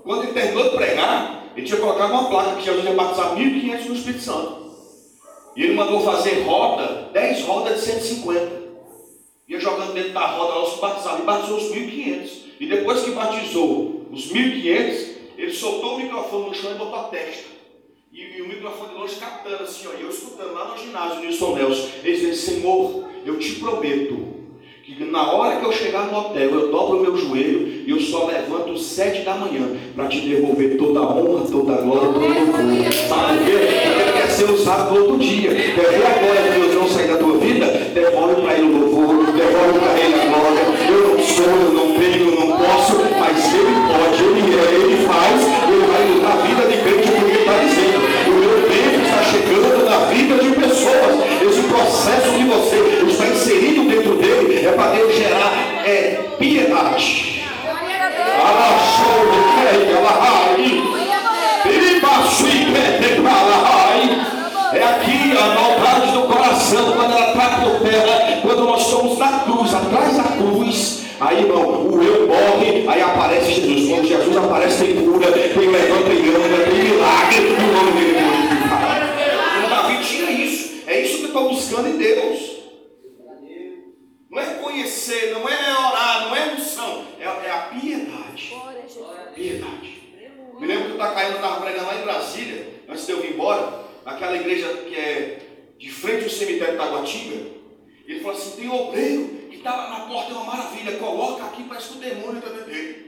[0.02, 3.84] quando ele terminou de pregar, ele tinha colocado uma placa que Jesus ia batizar 1.500
[3.86, 4.64] no Espírito Santo.
[5.56, 8.64] E ele mandou fazer roda, 10 rodas de 150.
[9.46, 11.20] Ia jogando dentro da roda lá os batizados.
[11.20, 12.30] E batizou os 1.500.
[12.58, 17.04] E depois que batizou os 1.500, ele soltou o microfone no chão e botou a
[17.04, 17.54] testa.
[18.12, 21.54] E, e o microfone longe captando assim, ó, e eu escutando lá no ginásio, Nilson
[21.54, 21.88] Nelson.
[22.02, 24.33] Ele disse, Senhor, eu te prometo
[24.84, 27.98] que na hora que eu chegar no hotel, eu dobro o meu joelho e eu
[27.98, 29.66] só levanto sete da manhã
[29.96, 32.92] para te devolver toda a honra, toda a glória, todo o louvor.
[32.92, 33.52] Sabe por quê?
[33.56, 35.50] Porque ele quer ser usado no outro dia.
[35.50, 37.64] Ver a glória de Deus não sair da tua vida?
[37.94, 40.60] Devolve para ele o louvor, devolve para ele a glória.
[40.90, 45.06] Eu não sou, eu não tenho, eu não posso, mas ele pode, ele é, ele
[45.06, 48.04] faz, ele vai mudar a vida de crente, porque ele está dizendo.
[48.28, 51.24] O meu tempo está chegando na vida de pessoas.
[51.40, 53.03] Esse processo de você
[54.66, 55.52] é para Deus gerar
[55.84, 57.42] é, piedade.
[64.72, 69.40] É aqui a maldade do coração, quando ela está por terra, quando nós somos na
[69.40, 71.04] cruz, atrás da cruz.
[71.20, 73.88] Aí, irmão, o eu morre, aí aparece Jesus.
[73.88, 78.14] Quando Jesus aparece, tem cura, tem levanta e anda, tem milagre, e o nome dele
[79.68, 80.82] Davi tinha isso.
[80.86, 82.53] É isso que eu estou buscando em Deus.
[84.34, 88.52] Não é conhecer, não é orar, não é unção, é, é a piedade.
[89.32, 90.02] Piedade.
[90.58, 93.84] Me lembro que o Tacaíno estava pregando lá em Brasília, antes de eu vir embora,
[94.04, 95.38] naquela igreja que é
[95.78, 97.46] de frente ao cemitério de Taguatinga.
[98.08, 101.62] Ele falou assim: tem obreiro que está lá na porta, é uma maravilha, coloca aqui,
[101.68, 103.04] parece que o demônio está dentro dele.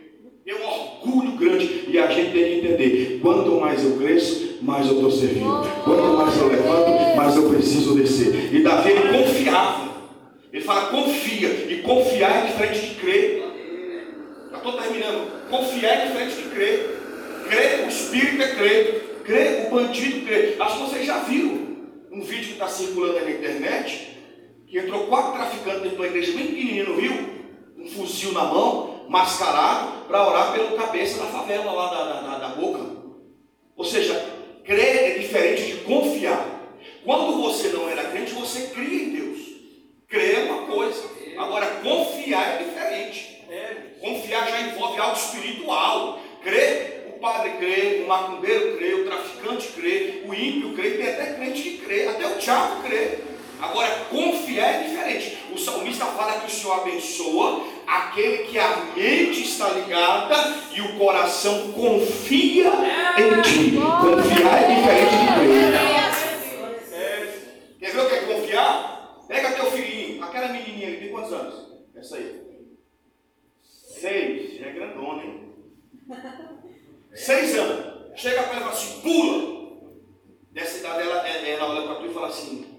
[0.47, 1.87] É um orgulho grande.
[1.89, 5.67] E a gente tem que entender: quanto mais eu cresço, mais eu estou servindo.
[5.83, 8.55] Quanto mais eu levanto, mais eu preciso descer.
[8.55, 9.86] E Davi ele confiava.
[10.57, 11.49] Ele fala confia.
[11.69, 13.45] E confiar é diferente de crer.
[14.51, 15.51] Já estou terminando.
[15.51, 17.01] Confiar é diferente de crer.
[17.47, 19.21] Crê, o espírito é crer.
[19.23, 20.57] Crê, o bandido crê.
[20.59, 21.67] Acho que vocês já viram
[22.11, 24.17] um vídeo que está circulando na internet,
[24.67, 27.29] que entrou quatro traficantes dentro de uma igreja bem pequenininha Rio,
[27.79, 32.49] um fuzil na mão, mascarado, para orar pelo cabeça da favela lá da, da, da
[32.55, 32.81] boca.
[33.77, 34.15] Ou seja,
[34.65, 36.73] crer é diferente de confiar.
[37.05, 39.46] Quando você não era crente, você cria em Deus.
[40.09, 41.03] Crer é uma coisa.
[41.37, 43.45] Agora, confiar é diferente.
[44.01, 46.21] Confiar já envolve algo espiritual.
[46.43, 51.35] Crer, o padre crê, o macumbeiro crê, o traficante crê, o ímpio crê, tem até
[51.35, 53.19] crente que crê, até o diabo crê.
[53.61, 55.39] Agora, confiar é diferente.
[55.53, 60.99] O salmista fala que o Senhor abençoa aquele que a mente está ligada e o
[60.99, 62.71] coração confia
[63.19, 63.77] em ti.
[63.77, 65.97] Confiar é diferente de crer.
[67.81, 68.96] Quer ver o que é confiar?
[69.27, 71.73] Pega teu filhinho, aquela menininha ali, tem quantos anos?
[71.95, 72.47] Essa aí.
[73.63, 75.55] Seis, já é grandona, hein?
[77.15, 77.97] Seis anos.
[78.15, 79.57] Chega para ela e fala assim, pula.
[80.53, 82.77] Dessa idade ela, ela olha para tu e fala assim,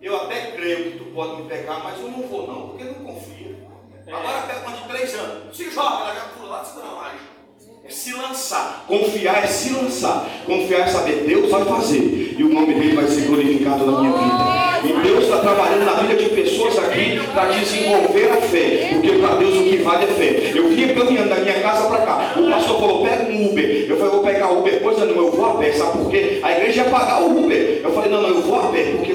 [0.00, 2.92] eu até creio que tu pode me pegar, mas eu não vou não, porque eu
[2.92, 3.56] não confio.
[4.06, 7.18] Agora até quando de três anos, se joga, ela já pula lá de cima laje.
[7.84, 8.84] É se lançar.
[8.86, 10.28] Confiar é se lançar.
[10.44, 12.23] Confiar é saber, Deus vai fazer.
[12.36, 14.64] E o nome dele vai ser glorificado na minha vida.
[14.84, 18.90] E Deus está trabalhando na vida de pessoas aqui para desenvolver a fé.
[18.92, 20.52] Porque para Deus o que vale é fé.
[20.54, 22.34] Eu vinha caminhando da minha casa para cá.
[22.36, 23.86] O pastor falou, pega um Uber.
[23.88, 24.80] Eu falei, vou pegar Uber.
[24.80, 25.72] Coisa não, eu vou a pé.
[25.72, 26.40] Sabe por quê?
[26.42, 27.80] A igreja ia pagar o Uber.
[27.82, 28.94] Eu falei, não, não, eu vou a pé.
[28.96, 29.12] Porque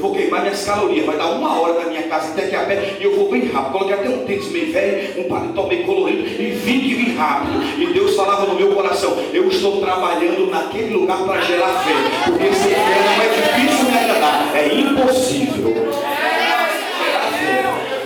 [0.00, 1.06] vou queimar minhas calorias.
[1.06, 2.96] Vai dar uma hora da minha casa até aqui a pé.
[2.98, 3.72] E eu vou bem rápido.
[3.72, 6.26] Coloquei até um tênis meio velho, um paletó meio colorido.
[6.26, 7.62] E vim que vim rápido.
[7.78, 11.92] E Deus falava no meu coração, eu estou trabalhando naquele lugar para gerar fé.
[12.26, 14.56] Porque sem fé não é difícil me agradar.
[14.56, 15.74] É impossível.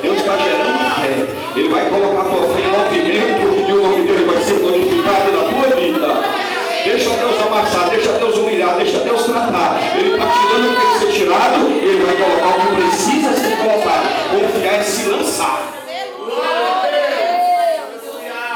[0.03, 1.45] Deus está gerando fé.
[1.57, 2.14] Ele vai colocar
[7.55, 9.97] amassar, deixa Deus humilhar, deixa Deus tratar.
[9.97, 13.33] Ele está tirando o que tem que ser tirado, ele vai colocar o que precisa
[13.33, 14.07] ser colocado.
[14.31, 15.75] Confiar é se lançar.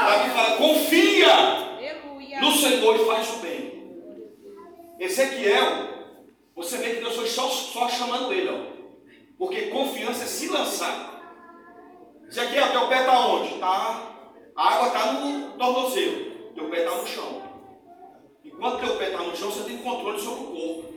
[0.05, 1.33] Davi fala, confia
[2.41, 3.59] no Senhor e faz o bem.
[4.99, 5.87] Ezequiel,
[6.55, 8.79] você vê que Deus foi só, só chamando ele, ó.
[9.37, 11.21] Porque confiança é se lançar.
[12.27, 13.53] Ezequiel, teu pé está onde?
[13.59, 14.01] Tá,
[14.55, 16.29] a água está no tornozelo.
[16.53, 17.48] Teu pé está no chão.
[18.59, 20.93] Enquanto teu pé está no chão, você tem controle sobre o corpo.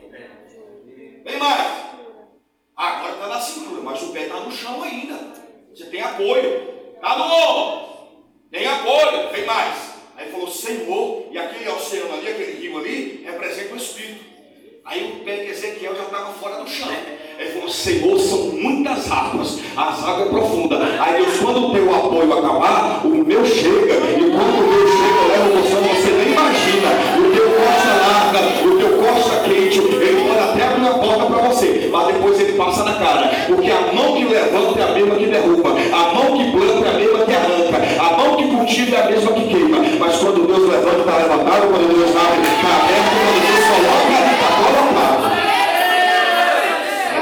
[1.25, 1.85] Vem mais.
[2.77, 5.17] Agora está na cintura, mas o pé está no chão ainda.
[5.73, 6.61] Você tem apoio.
[6.97, 7.89] Está no ombro.
[8.51, 9.31] Tem apoio.
[9.31, 9.93] Vem mais.
[10.17, 14.25] Aí falou, Senhor, e aquele oceano ali, aquele rio ali, representa o Espírito.
[14.85, 16.89] Aí o pé de Ezequiel já estava fora do chão.
[17.39, 20.81] Ele falou, Senhor, são muitas águas, as águas profundas.
[21.01, 23.95] Aí Deus, quando o teu apoio acabar, o meu chega.
[23.95, 27.02] E quando o meu chega, leva você, você nem imagina.
[29.43, 33.31] Quente, ele pode até abrir a porta para você, mas depois ele passa na cara.
[33.47, 36.91] Porque a mão que levanta é a mesma que derruba, a mão que planta é
[36.91, 39.79] a mesma que arranca, a mão que cultiva é a mesma que queima.
[39.99, 44.49] Mas quando Deus levanta, está levantado, quando Deus abre, está aberto, quando Deus coloca, está
[44.63, 45.23] colocado.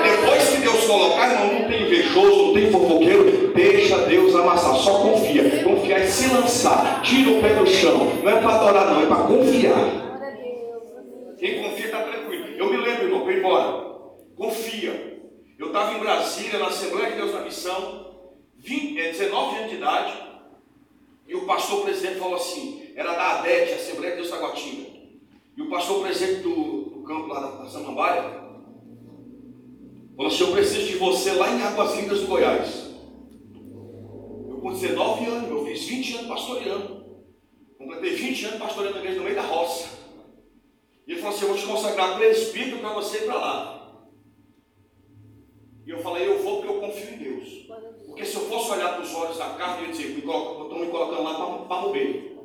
[0.03, 5.63] Depois que Deus colocar, não tem invejoso, não tem fofoqueiro, deixa Deus amassar, só confia.
[5.65, 8.13] Confiar é se lançar, tira o pé do chão.
[8.23, 10.11] Não é para adorar, não, é para confiar.
[11.39, 12.45] Quem confia está tranquilo.
[12.59, 12.77] Eu me
[13.51, 13.91] embora.
[14.37, 15.11] Confia.
[15.59, 19.77] Eu estava em Brasília, na Assembleia de Deus na Missão, 20, é, 19 anos de
[19.77, 20.31] idade,
[21.27, 24.89] e o pastor presidente falou assim: era da ADET, Assembleia de Deus Taguatinga.
[25.57, 28.23] E o pastor presidente do, do campo lá da, da Samambaia
[30.17, 32.91] falou assim: Eu preciso de você lá em Águas Lindas do Goiás.
[34.49, 37.05] Eu com 19 anos, eu fiz 20 anos pastoreando.
[37.77, 40.00] Completei 20 anos pastoreando a igreja no meio da roça.
[41.11, 43.99] Ele falou assim: Eu vou te consagrar presbítero para você ir para lá.
[45.85, 47.67] E eu falei: Eu vou porque eu confio em Deus.
[48.07, 50.87] Porque se eu fosse olhar para os olhos da carne, eu ia dizer: Estão me
[50.87, 52.37] colocando lá para morrer.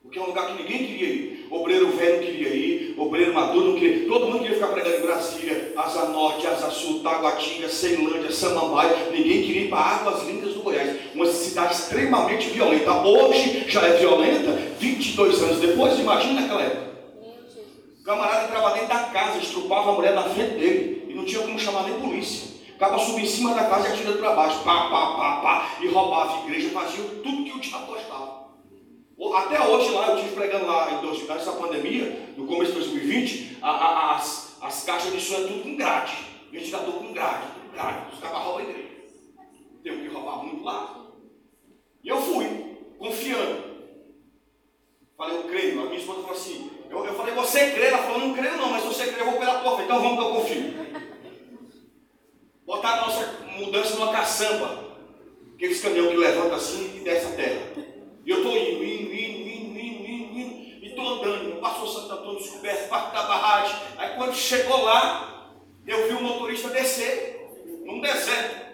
[0.00, 1.48] Porque é um lugar que ninguém queria ir.
[1.50, 4.06] Obreiro velho queria ir, obreiro maduro não queria.
[4.06, 9.10] Todo mundo queria ficar pregando em Brasília, Asa Norte, Asa Sul, Taguatinga, Ceilândia, Samambaia.
[9.10, 10.96] Ninguém queria ir para Águas Lindas do Goiás.
[11.12, 13.04] Uma cidade extremamente violenta.
[13.04, 16.95] Hoje já é violenta, 22 anos depois, imagina naquela época.
[18.06, 21.06] Camarada entrava dentro da casa, estrupava a mulher na frente dele.
[21.08, 22.54] E não tinha como chamar nem polícia.
[22.76, 24.62] Acaba subir em cima da casa e atirando para baixo.
[24.62, 25.76] Pá, pá, pá, pá.
[25.80, 28.46] E roubava a igreja, fazia tudo que o diabo gostava.
[29.34, 33.58] Até hoje lá, eu estive pregando lá em 2000, nessa pandemia, no começo de 2020,
[33.60, 36.16] a, a, as, as caixas de som é tudo com grade.
[36.52, 38.14] Ventilador com grade, com grade.
[38.14, 38.88] Os caras roubam a igreja.
[39.82, 41.06] Tem que roubar muito lá.
[42.04, 43.66] E eu fui, confiando.
[46.90, 47.86] Eu, eu falei, você crê?
[47.86, 49.84] Ela falou, não creio não, mas se você crê, eu vou pela tua fé.
[49.84, 50.86] Então vamos que eu confio.
[52.64, 54.86] Botaram a nossa mudança numa caçamba.
[55.54, 57.62] Aqueles caminhões que levantam assim e desce a terra.
[58.24, 60.84] E eu estou indo, indo, indo, indo, indo, indo, indo.
[60.84, 61.60] E estou andando.
[61.60, 63.76] Passou Santo Antônio descoberto, parte da barragem.
[63.96, 65.52] Aí quando chegou lá,
[65.86, 67.48] eu vi o motorista descer
[67.84, 68.66] num deserto.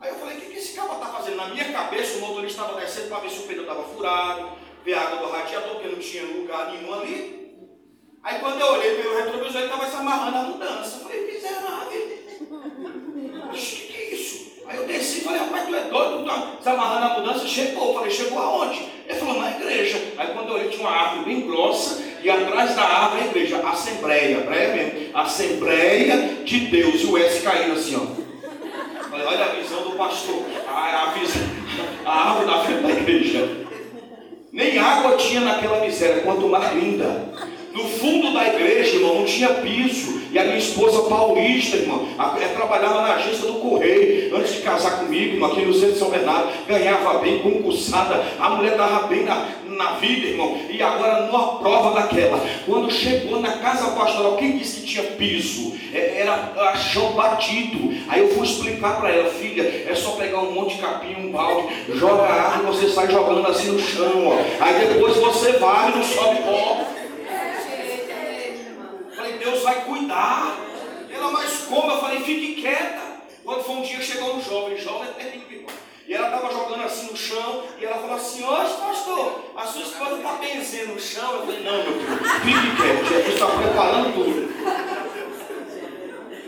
[0.00, 1.36] Aí eu falei, o que, que esse cara está fazendo?
[1.36, 4.50] Na minha cabeça, o motorista estava descendo para ver se o pneu estava furado,
[4.84, 7.45] ver a água do radiador, porque não tinha lugar nenhum ali.
[8.26, 10.96] Aí quando eu olhei pelo retrovisor, ele estava se amarrando a mudança.
[10.96, 12.18] Eu falei, miserável.
[13.44, 14.52] O que, que é isso?
[14.66, 17.46] Aí eu desci e falei, rapaz, tu é doido, tu tá se amarrando a mudança?
[17.46, 17.86] Chegou.
[17.86, 18.84] Eu falei, chegou aonde?
[19.08, 20.02] Ele falou, na igreja.
[20.18, 23.58] Aí quando eu olhei, tinha uma árvore bem grossa, e atrás da árvore a igreja,
[23.58, 29.06] Assembleia, praia mesmo, Assembleia de Deus, e o S caindo assim, ó.
[29.08, 31.42] Falei, olha a visão do pastor, a, a, visão,
[32.04, 33.66] a árvore na frente da igreja.
[34.50, 37.35] Nem água tinha naquela miséria, quanto mais linda.
[37.76, 40.16] No fundo da igreja, irmão, não tinha piso.
[40.32, 42.08] E a minha esposa paulista, irmão,
[42.40, 44.34] é, trabalhava na agência do Correio.
[44.34, 48.24] Antes de casar comigo, irmão, aqui no centro de São Bernardo, ganhava bem, concursada.
[48.40, 50.56] A mulher estava bem na, na vida, irmão.
[50.70, 55.76] E agora, numa prova daquela, quando chegou na casa pastoral, quem disse que tinha piso?
[55.92, 57.94] É, era chão batido.
[58.08, 61.30] Aí eu fui explicar para ela, filha, é só pegar um monte de capim, um
[61.30, 64.28] balde, joga água e você sai jogando assim no chão.
[64.28, 64.64] Ó.
[64.64, 66.96] Aí depois você vai não sobe pó.
[69.46, 70.58] Deus vai cuidar.
[71.08, 71.88] Ela, mas como?
[71.88, 73.00] Eu falei, fique quieta.
[73.44, 75.66] Quando foi um dia chegou um jovem, jovem é terrível.
[76.08, 79.82] E ela estava jogando assim no chão, e ela falou assim, hoje pastor, a sua
[79.82, 81.32] esposa está benzendo no chão.
[81.32, 84.52] Eu falei, não, meu filho, fique quieto, Jesus está preparando tudo.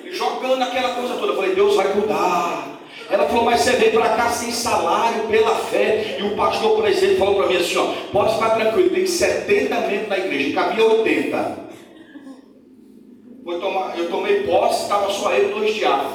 [0.04, 1.32] E jogando aquela coisa toda.
[1.32, 2.68] Eu falei, Deus vai cuidar.
[3.10, 6.16] Ela falou, mas você veio para cá sem salário, pela fé.
[6.18, 10.08] E o pastor presente falou para mim assim: ó, pode ficar tranquilo, tem 70 membros
[10.08, 11.67] da igreja, cabia 80 foi
[13.52, 16.12] eu tomei posse, estava só eu e dois diabos.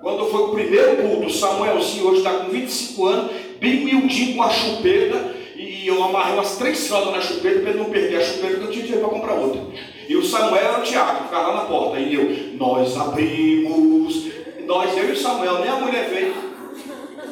[0.00, 4.50] Quando foi o primeiro culto, Samuelzinho hoje está com 25 anos, bem miudinho com a
[4.50, 8.54] chupeta, e eu amarrei umas três fraldas na chupeta para ele não perder a chupeta,
[8.54, 9.60] porque eu tinha dinheiro para comprar outra.
[10.08, 11.98] E o Samuel era o Tiago, ficava lá na porta.
[11.98, 14.26] E eu, nós abrimos,
[14.64, 16.34] nós, eu e o Samuel, nem a mulher veio,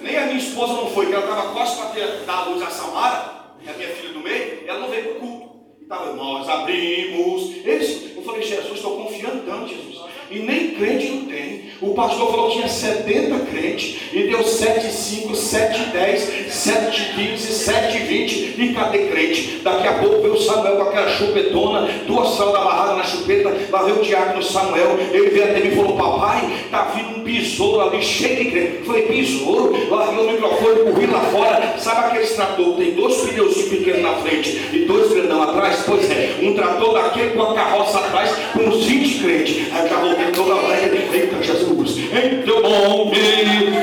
[0.03, 2.63] nem a minha esposa não foi, que ela estava quase para ter, dar a luz
[2.63, 5.44] a Samara, que é a minha filha do meio, ela não veio para o culto.
[5.85, 7.57] Então, nós abrimos.
[7.65, 10.01] Eles, eu falei, Jesus, estou confiando tanto, Jesus.
[10.31, 11.65] E nem crente não tem.
[11.81, 13.97] O pastor falou que tinha 70 crentes.
[14.13, 18.55] E deu 7, 5, 7, 10, 7, 15, 7, 20.
[18.59, 19.61] E cadê crente?
[19.63, 23.55] Daqui a pouco veio o Samuel com aquela chupetona, duas fraldas amarradas na chupeta.
[23.71, 24.99] Lá veio o diácono Samuel.
[25.13, 28.77] Ele veio até mim e falou: Papai, está vindo um besouro ali cheio de crente.
[28.79, 29.91] Eu falei: Besouro?
[29.91, 31.75] Larguei o microfone, corri lá fora.
[31.79, 32.77] Sabe aquele trator?
[32.77, 35.83] Tem dois pneus pequenos na frente e dois grandão atrás?
[35.87, 39.73] Pois é, um trator daquele com a carroça atrás, com uns 20 crentes.
[39.73, 41.09] Aí já voltei toda alegre.
[41.13, 43.17] Eita, Jesus, em teu nome,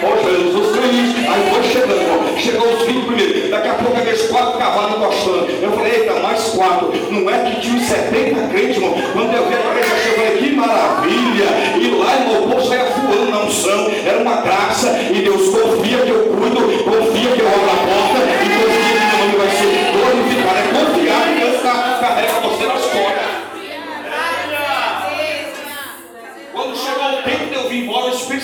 [0.03, 1.31] ó Jesus Cristo.
[1.31, 3.49] Aí foi chegando, chegou os 20 primeiro.
[3.49, 5.47] Daqui a pouco aqueles quatro cavalos encostando.
[5.61, 6.91] Eu falei, eita, mais quatro.
[7.11, 8.95] Não é que tinha 70 crentes, irmão.
[9.13, 11.45] Quando eu vi a igreja, falei, que maravilha.
[11.79, 13.91] E lá, irmão, o povo saia voando na unção.
[14.05, 14.99] Era uma graça.
[15.11, 18.19] E Deus confia que eu cuido, confia que eu abro a porta.
[18.21, 20.59] E confia que meu nome vai ser glorificado.
[20.59, 22.41] É confiar que Deus carrega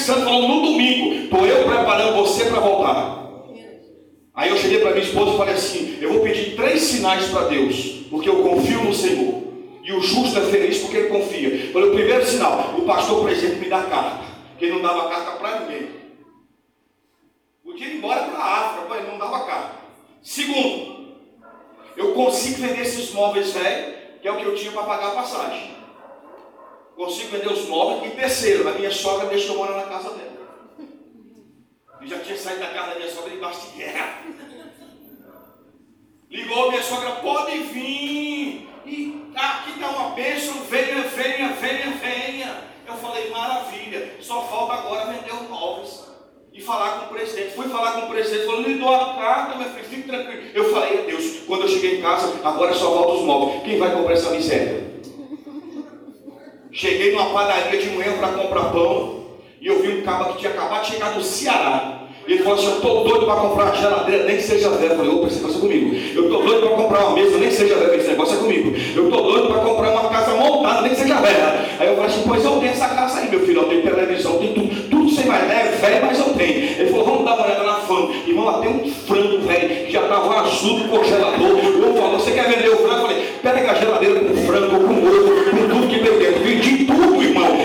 [0.08, 3.28] Santo falou no domingo: estou eu preparando você para voltar.
[4.34, 7.50] Aí eu cheguei para minha esposa e falei assim: eu vou pedir três sinais para
[7.50, 9.44] Deus, porque eu confio no Senhor.
[9.84, 11.74] E o justo é feliz porque ele confia.
[11.74, 14.24] Falei: o primeiro sinal, o pastor, por exemplo, me dá carta,
[14.58, 15.90] que ele não dava carta para ninguém.
[17.62, 19.72] Podia ir embora para a África, mas ele não dava carta.
[20.22, 21.18] Segundo,
[21.98, 25.16] eu consigo vender esses móveis velhos, que é o que eu tinha para pagar a
[25.16, 25.77] passagem
[26.98, 28.12] consigo vender os móveis.
[28.12, 30.38] E terceiro, a minha sogra deixou eu morar na casa dela.
[32.02, 34.24] Eu já tinha saído da casa da minha sogra debaixo de guerra.
[36.30, 38.68] Ligou minha sogra, pode vir.
[38.86, 42.64] E aqui está uma bênção, venha, venha, venha, venha.
[42.88, 46.08] Eu falei, maravilha, só falta agora vender os móveis.
[46.54, 47.54] E falar com o presidente.
[47.54, 50.44] Fui falar com o presidente, falou, lhe dou a carta, meu filho, fique tranquilo.
[50.54, 53.64] Eu falei, Deus, quando eu cheguei em casa, agora só falta os móveis.
[53.64, 54.87] Quem vai comprar essa miséria?
[56.78, 59.24] Cheguei numa padaria de manhã para comprar pão
[59.60, 62.04] e eu vi um cara que tinha acabado de chegar do Ceará.
[62.28, 64.94] Ele falou assim: Eu estou doido para comprar uma geladeira, nem que seja zero.
[64.94, 65.96] Eu falei: Opa, esse negócio é comigo.
[66.16, 67.96] Eu estou doido para comprar uma mesa, nem que seja zero.
[67.96, 68.76] Esse negócio é comigo.
[68.96, 71.66] Eu estou doido para comprar uma casa montada, nem que seja velha.
[71.80, 73.62] Aí eu falei assim: Pois eu tenho essa casa aí, meu filho.
[73.62, 74.90] Eu tenho televisão, tem tudo.
[74.90, 76.80] Tudo sem mais é velho, mas eu tenho.
[76.80, 78.14] Ele falou: Vamos dar uma olhada na fama.
[78.28, 81.58] Irmão, até um frango velho que já estava azul do congelador.
[81.58, 82.94] Eu falei: Você quer vender o frango?
[82.94, 86.44] Eu falei: Pega a geladeira com frango, com ovo, com tudo que tem dentro.
[86.44, 87.58] Vendi tudo, irmão.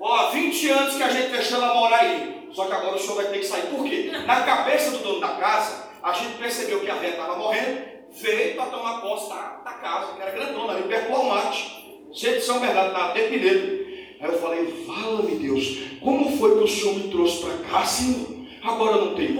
[0.00, 2.48] Ó, há 20 anos que a gente deixou ela morar aí.
[2.52, 3.62] Só que agora o senhor vai ter que sair.
[3.62, 4.10] Por quê?
[4.26, 8.54] Na cabeça do dono da casa, a gente percebeu que a velha estava morrendo, veio
[8.54, 11.56] para tomar posse da, da casa, que era grandona, ali perto do Walmart,
[12.14, 13.86] centro de São Bernardo, na Tepineiro.
[14.20, 18.38] Aí eu falei, fala-me Deus, como foi que o Senhor me trouxe para cá, Senhor?
[18.62, 19.36] Agora não tem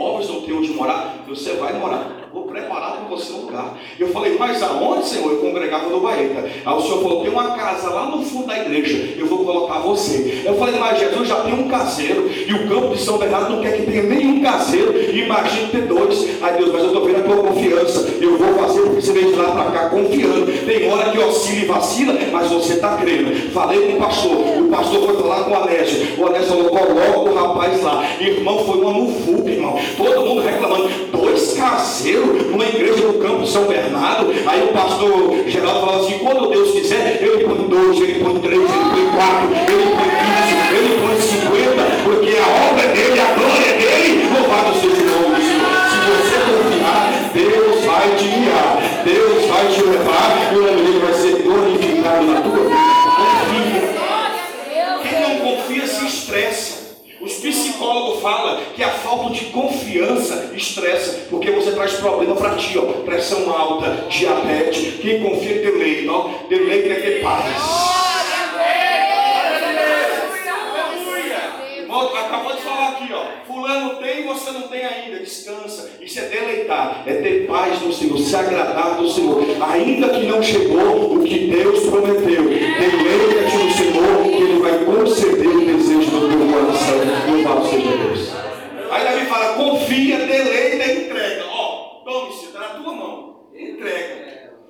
[0.78, 3.76] móveis, Você vai morar vou preparar para você um lugar.
[3.98, 5.32] Eu falei, mas aonde, Senhor?
[5.32, 6.48] Eu congregava no Baeta.
[6.64, 9.78] Aí o Senhor falou, tem uma casa lá no fundo da igreja, eu vou colocar
[9.80, 10.42] você.
[10.44, 13.62] Eu falei, mas Jesus já tem um caseiro, e o campo de São Bernardo não
[13.62, 16.42] quer que tenha nenhum caseiro, imagine ter dois.
[16.42, 19.32] Aí Deus, mas eu estou vendo a tua confiança, eu vou fazer porque você veio
[19.32, 20.46] de lá para cá confiando.
[20.66, 23.50] Tem hora que oscila e vacila, mas você está crendo.
[23.50, 27.18] Falei com o pastor, o pastor foi falar com o Anésio, o Anésio falou, coloca
[27.18, 28.04] o rapaz lá.
[28.20, 29.78] Irmão, foi uma mufuca, irmão.
[29.96, 30.88] Todo mundo reclamando,
[31.28, 34.32] dois caseiros numa igreja no campo São Bernardo.
[34.46, 38.60] Aí o pastor Geraldo falou assim: quando Deus quiser, ele põe dois, ele põe três,
[38.60, 43.72] ele põe quatro, ele põe quinze, ele põe cinquenta, porque a obra dele, a glória
[43.76, 44.28] dele.
[44.34, 45.78] Louvado seja o nome do Senhor.
[45.90, 48.70] Se você confiar, Deus vai te guiar,
[49.04, 52.78] Deus vai te levar, e o nome dele vai ser glorificado na tua vida.
[53.18, 53.88] Confia.
[55.02, 56.78] Quem não confia se estressa.
[57.20, 58.90] Os psicólogos falam que a
[59.28, 65.00] falta de confiança estressa, porque você traz problema para ti, ó, pressão alta, diabetes.
[65.00, 67.44] Quem confia deleita, ó, deleita é ter paz.
[72.28, 73.24] Acabou de falar aqui, ó.
[73.46, 75.18] Fulano tem, você não tem ainda.
[75.18, 75.90] Descansa.
[76.00, 79.42] Isso é deleitar, é ter paz no Senhor, se agradar do Senhor.
[79.72, 85.48] Ainda que não chegou o que Deus prometeu, deleita-te no Senhor, que Ele vai conceder
[85.48, 86.98] o desejo do teu coração.
[87.30, 88.47] Louvado seja Deus.
[88.90, 91.44] Aí Davi fala: confia, deleita e entrega.
[91.46, 93.40] Ó, tome-se, está na tua mão.
[93.54, 94.28] Entrega.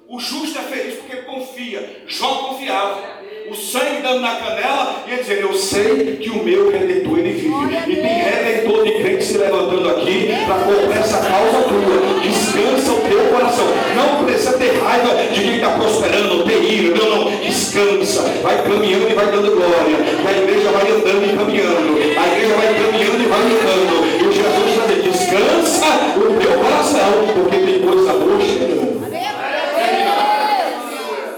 [0.09, 2.05] O justo é feliz porque confia.
[2.07, 3.19] Jó confiava
[3.51, 7.33] o sangue dando na canela e ele dizendo: Eu sei que o meu redentor ele
[7.33, 7.49] vive.
[7.87, 12.21] E tem redentor de crente se levantando aqui para comprar essa causa tua.
[12.21, 13.67] Descansa o teu coração.
[13.97, 16.97] Não precisa ter raiva de quem está prosperando, ter ira.
[16.97, 17.37] Não, não.
[17.39, 18.23] Descansa.
[18.43, 19.97] Vai caminhando e vai dando glória.
[19.97, 21.99] E a igreja vai andando e caminhando.
[22.19, 24.23] A igreja vai caminhando e vai andando.
[24.23, 25.87] E o Jesus está dizendo: Descansa
[26.17, 28.89] o teu coração, porque tem coisa boa chegando.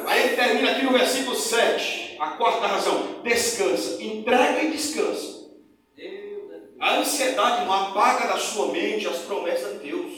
[0.07, 2.00] Aí ele termina aqui no versículo 7
[2.31, 5.41] a quarta razão, descansa, entrega e descansa.
[6.79, 10.13] A ansiedade não apaga da sua mente as promessas de Deus.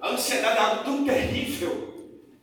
[0.00, 1.88] A ansiedade é algo tão terrível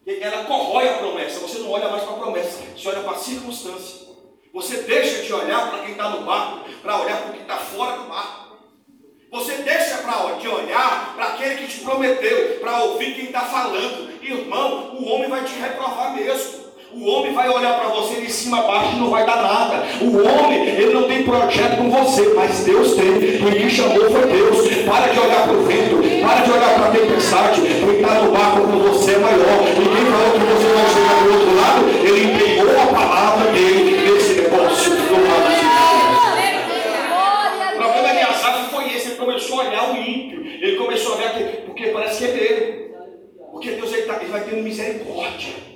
[0.03, 1.39] que ela corrói a promessa.
[1.41, 4.07] Você não olha mais para a promessa, você olha para a circunstância.
[4.53, 7.57] Você deixa de olhar para quem está no barco, para olhar para o que está
[7.57, 8.57] fora do barco.
[9.29, 9.97] Você deixa
[10.39, 14.23] de olhar para aquele que te prometeu, para ouvir quem está falando.
[14.23, 16.66] Irmão, o homem vai te reprovar mesmo.
[16.93, 19.83] O homem vai olhar para você de cima a baixo e não vai dar nada.
[19.99, 23.09] O homem, ele não tem projeto com você, mas Deus tem.
[23.09, 24.67] O que chamou foi Deus.
[24.85, 27.61] Para de olhar para o vento, para de olhar para a tempestade.
[27.61, 29.63] Quem está no barco com você é maior.
[29.77, 31.89] Ninguém falou que você vai chegar do outro lado.
[31.89, 34.93] Ele entregou a palavra dele nesse negócio.
[37.73, 39.07] O problema de Asaf foi esse.
[39.09, 40.45] Ele começou a olhar o ímpio.
[40.45, 42.91] Ele começou a ver aquele, porque parece que é dele.
[43.51, 45.66] Porque Deus ele, tá, ele vai tendo misericórdia.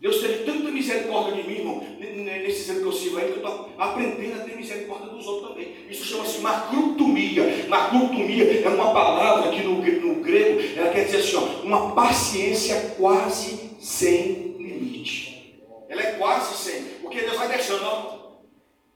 [0.00, 3.36] Deus teve tanta misericórdia de mim, irmão, nesse ano que eu sirvo aí, que eu
[3.36, 5.74] estou aprendendo a ter misericórdia dos outros também.
[5.90, 7.66] Isso chama-se macrutumia.
[7.68, 12.94] Macrutumia é uma palavra que no, no grego, ela quer dizer assim, ó, uma paciência
[12.96, 15.60] quase sem limite.
[15.86, 18.20] Ela é quase sem, porque Deus vai deixando, ó.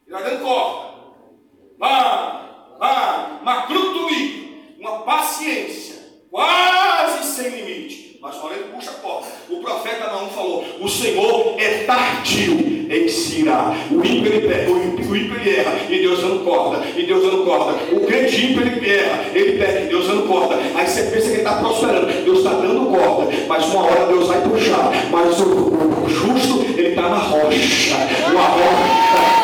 [0.06, 0.94] Ele vai dando corda.
[1.78, 2.48] Vai,
[2.78, 4.44] vai, macrutumia.
[4.78, 5.96] Uma paciência
[6.30, 8.03] quase sem limite.
[8.24, 13.06] Mas quando ele puxa a porta, o profeta não falou: O Senhor é tardio em
[13.06, 13.44] se.
[13.90, 17.22] O ímpio ele, pega, o ímpio, o ele erra, e Deus não corda, e Deus
[17.22, 17.78] não corda.
[17.92, 20.56] O grande ímpio ele erra, ele pega, e Deus não corda.
[20.74, 24.26] Aí você pensa que ele está prosperando, Deus está dando corda, mas uma hora Deus
[24.26, 24.90] vai puxar.
[25.10, 27.94] Mas o, o, o justo, ele está na rocha,
[28.32, 29.43] uma rocha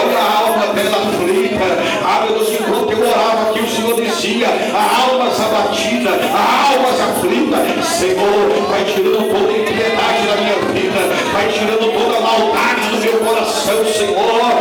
[0.00, 1.64] Olha a alma dela aflita.
[2.04, 7.00] Ah, meu Deus, enquanto eu orava aqui, o Senhor dizia: a almas abatida, a almas
[7.00, 7.84] aflita.
[7.84, 11.00] Senhor, vai tirando toda a impiedade da minha vida.
[11.32, 14.58] Vai tirando toda a maldade do meu coração, Senhor.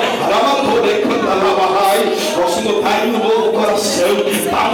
[2.43, 4.07] Ó Senhor, dá um novo coração,
[4.51, 4.66] dá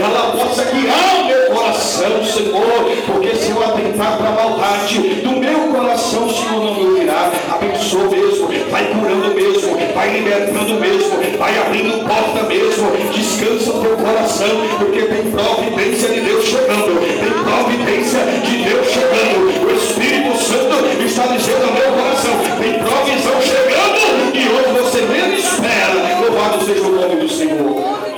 [0.00, 5.30] ela possa guiar o meu coração, Senhor, porque se eu atentar para a maldade do
[5.32, 11.58] meu coração, Senhor não me ouvirá, abençoa mesmo, vai curando mesmo, vai libertando mesmo, vai
[11.58, 18.20] abrindo porta mesmo, descansa o teu coração, porque tem providência de Deus chegando, tem providência
[18.44, 24.48] de Deus chegando, o Espírito Santo está dizendo ao meu coração, tem provisão chegando, e
[24.48, 28.13] hoje você nem espera, louvado seja o nome do Senhor.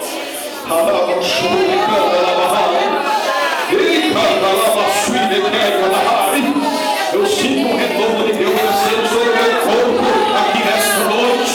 [7.12, 8.61] Eu sinto um retorno de Deus
[9.09, 10.05] sobre o meu corpo
[10.37, 11.53] aqui nesta noite.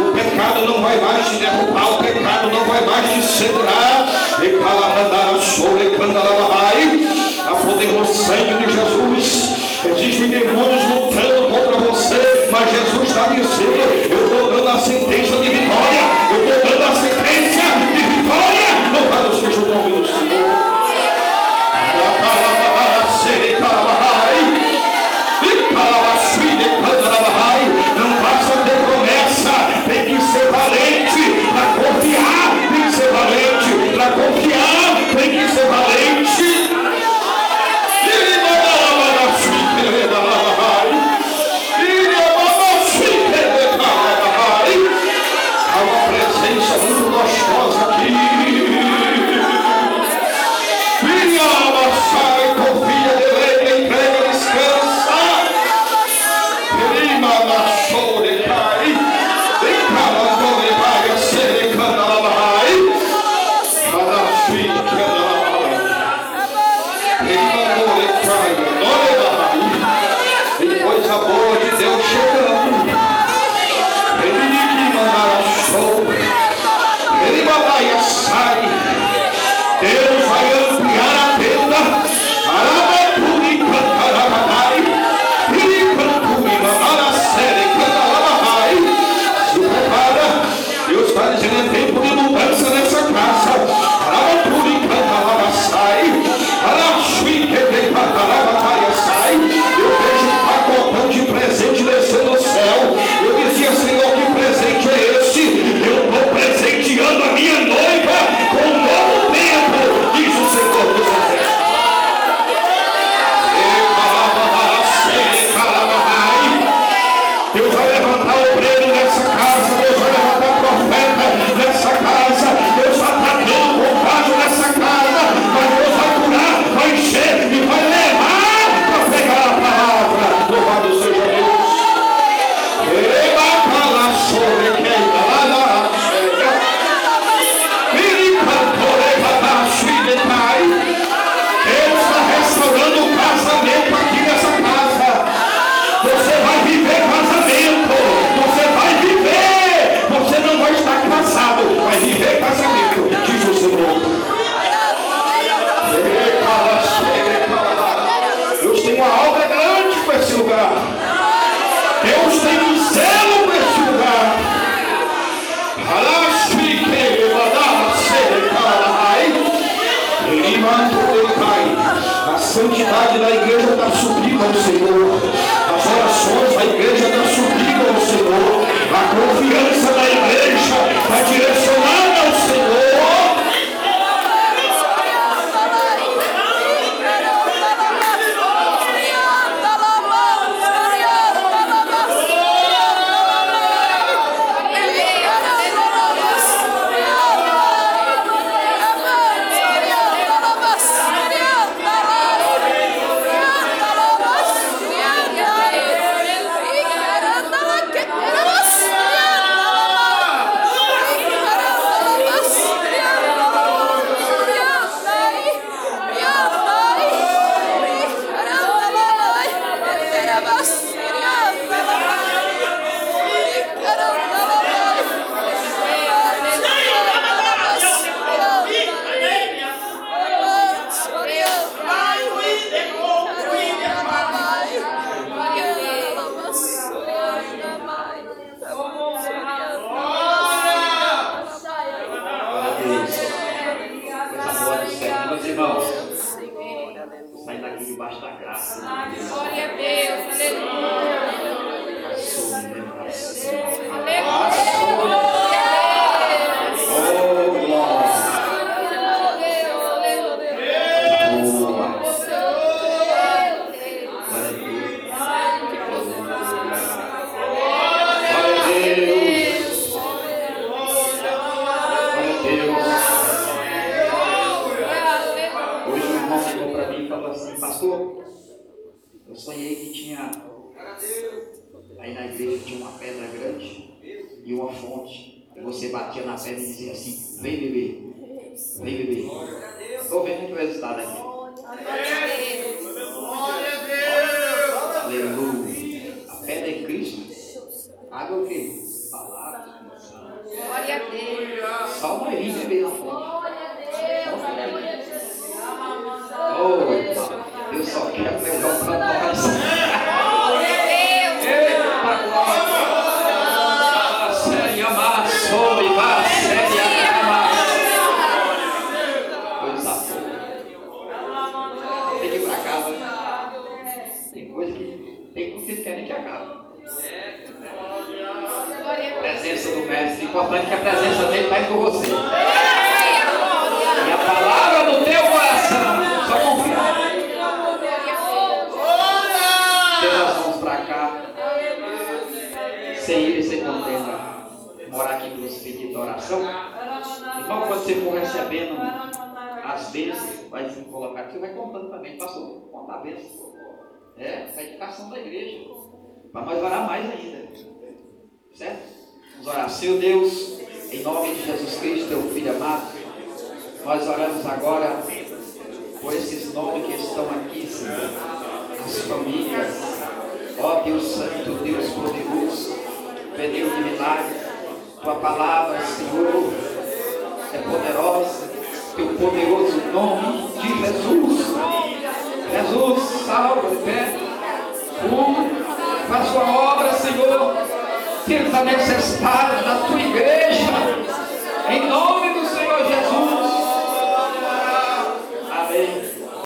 [0.00, 4.08] O pecado não vai mais te derrubar, o pecado não vai mais te segurar.
[7.46, 9.62] A poder no sangue de Jesus.
[9.84, 10.81] Existem demônios
[13.12, 13.76] está dizendo:
[14.10, 15.31] Eu estou dando a sentença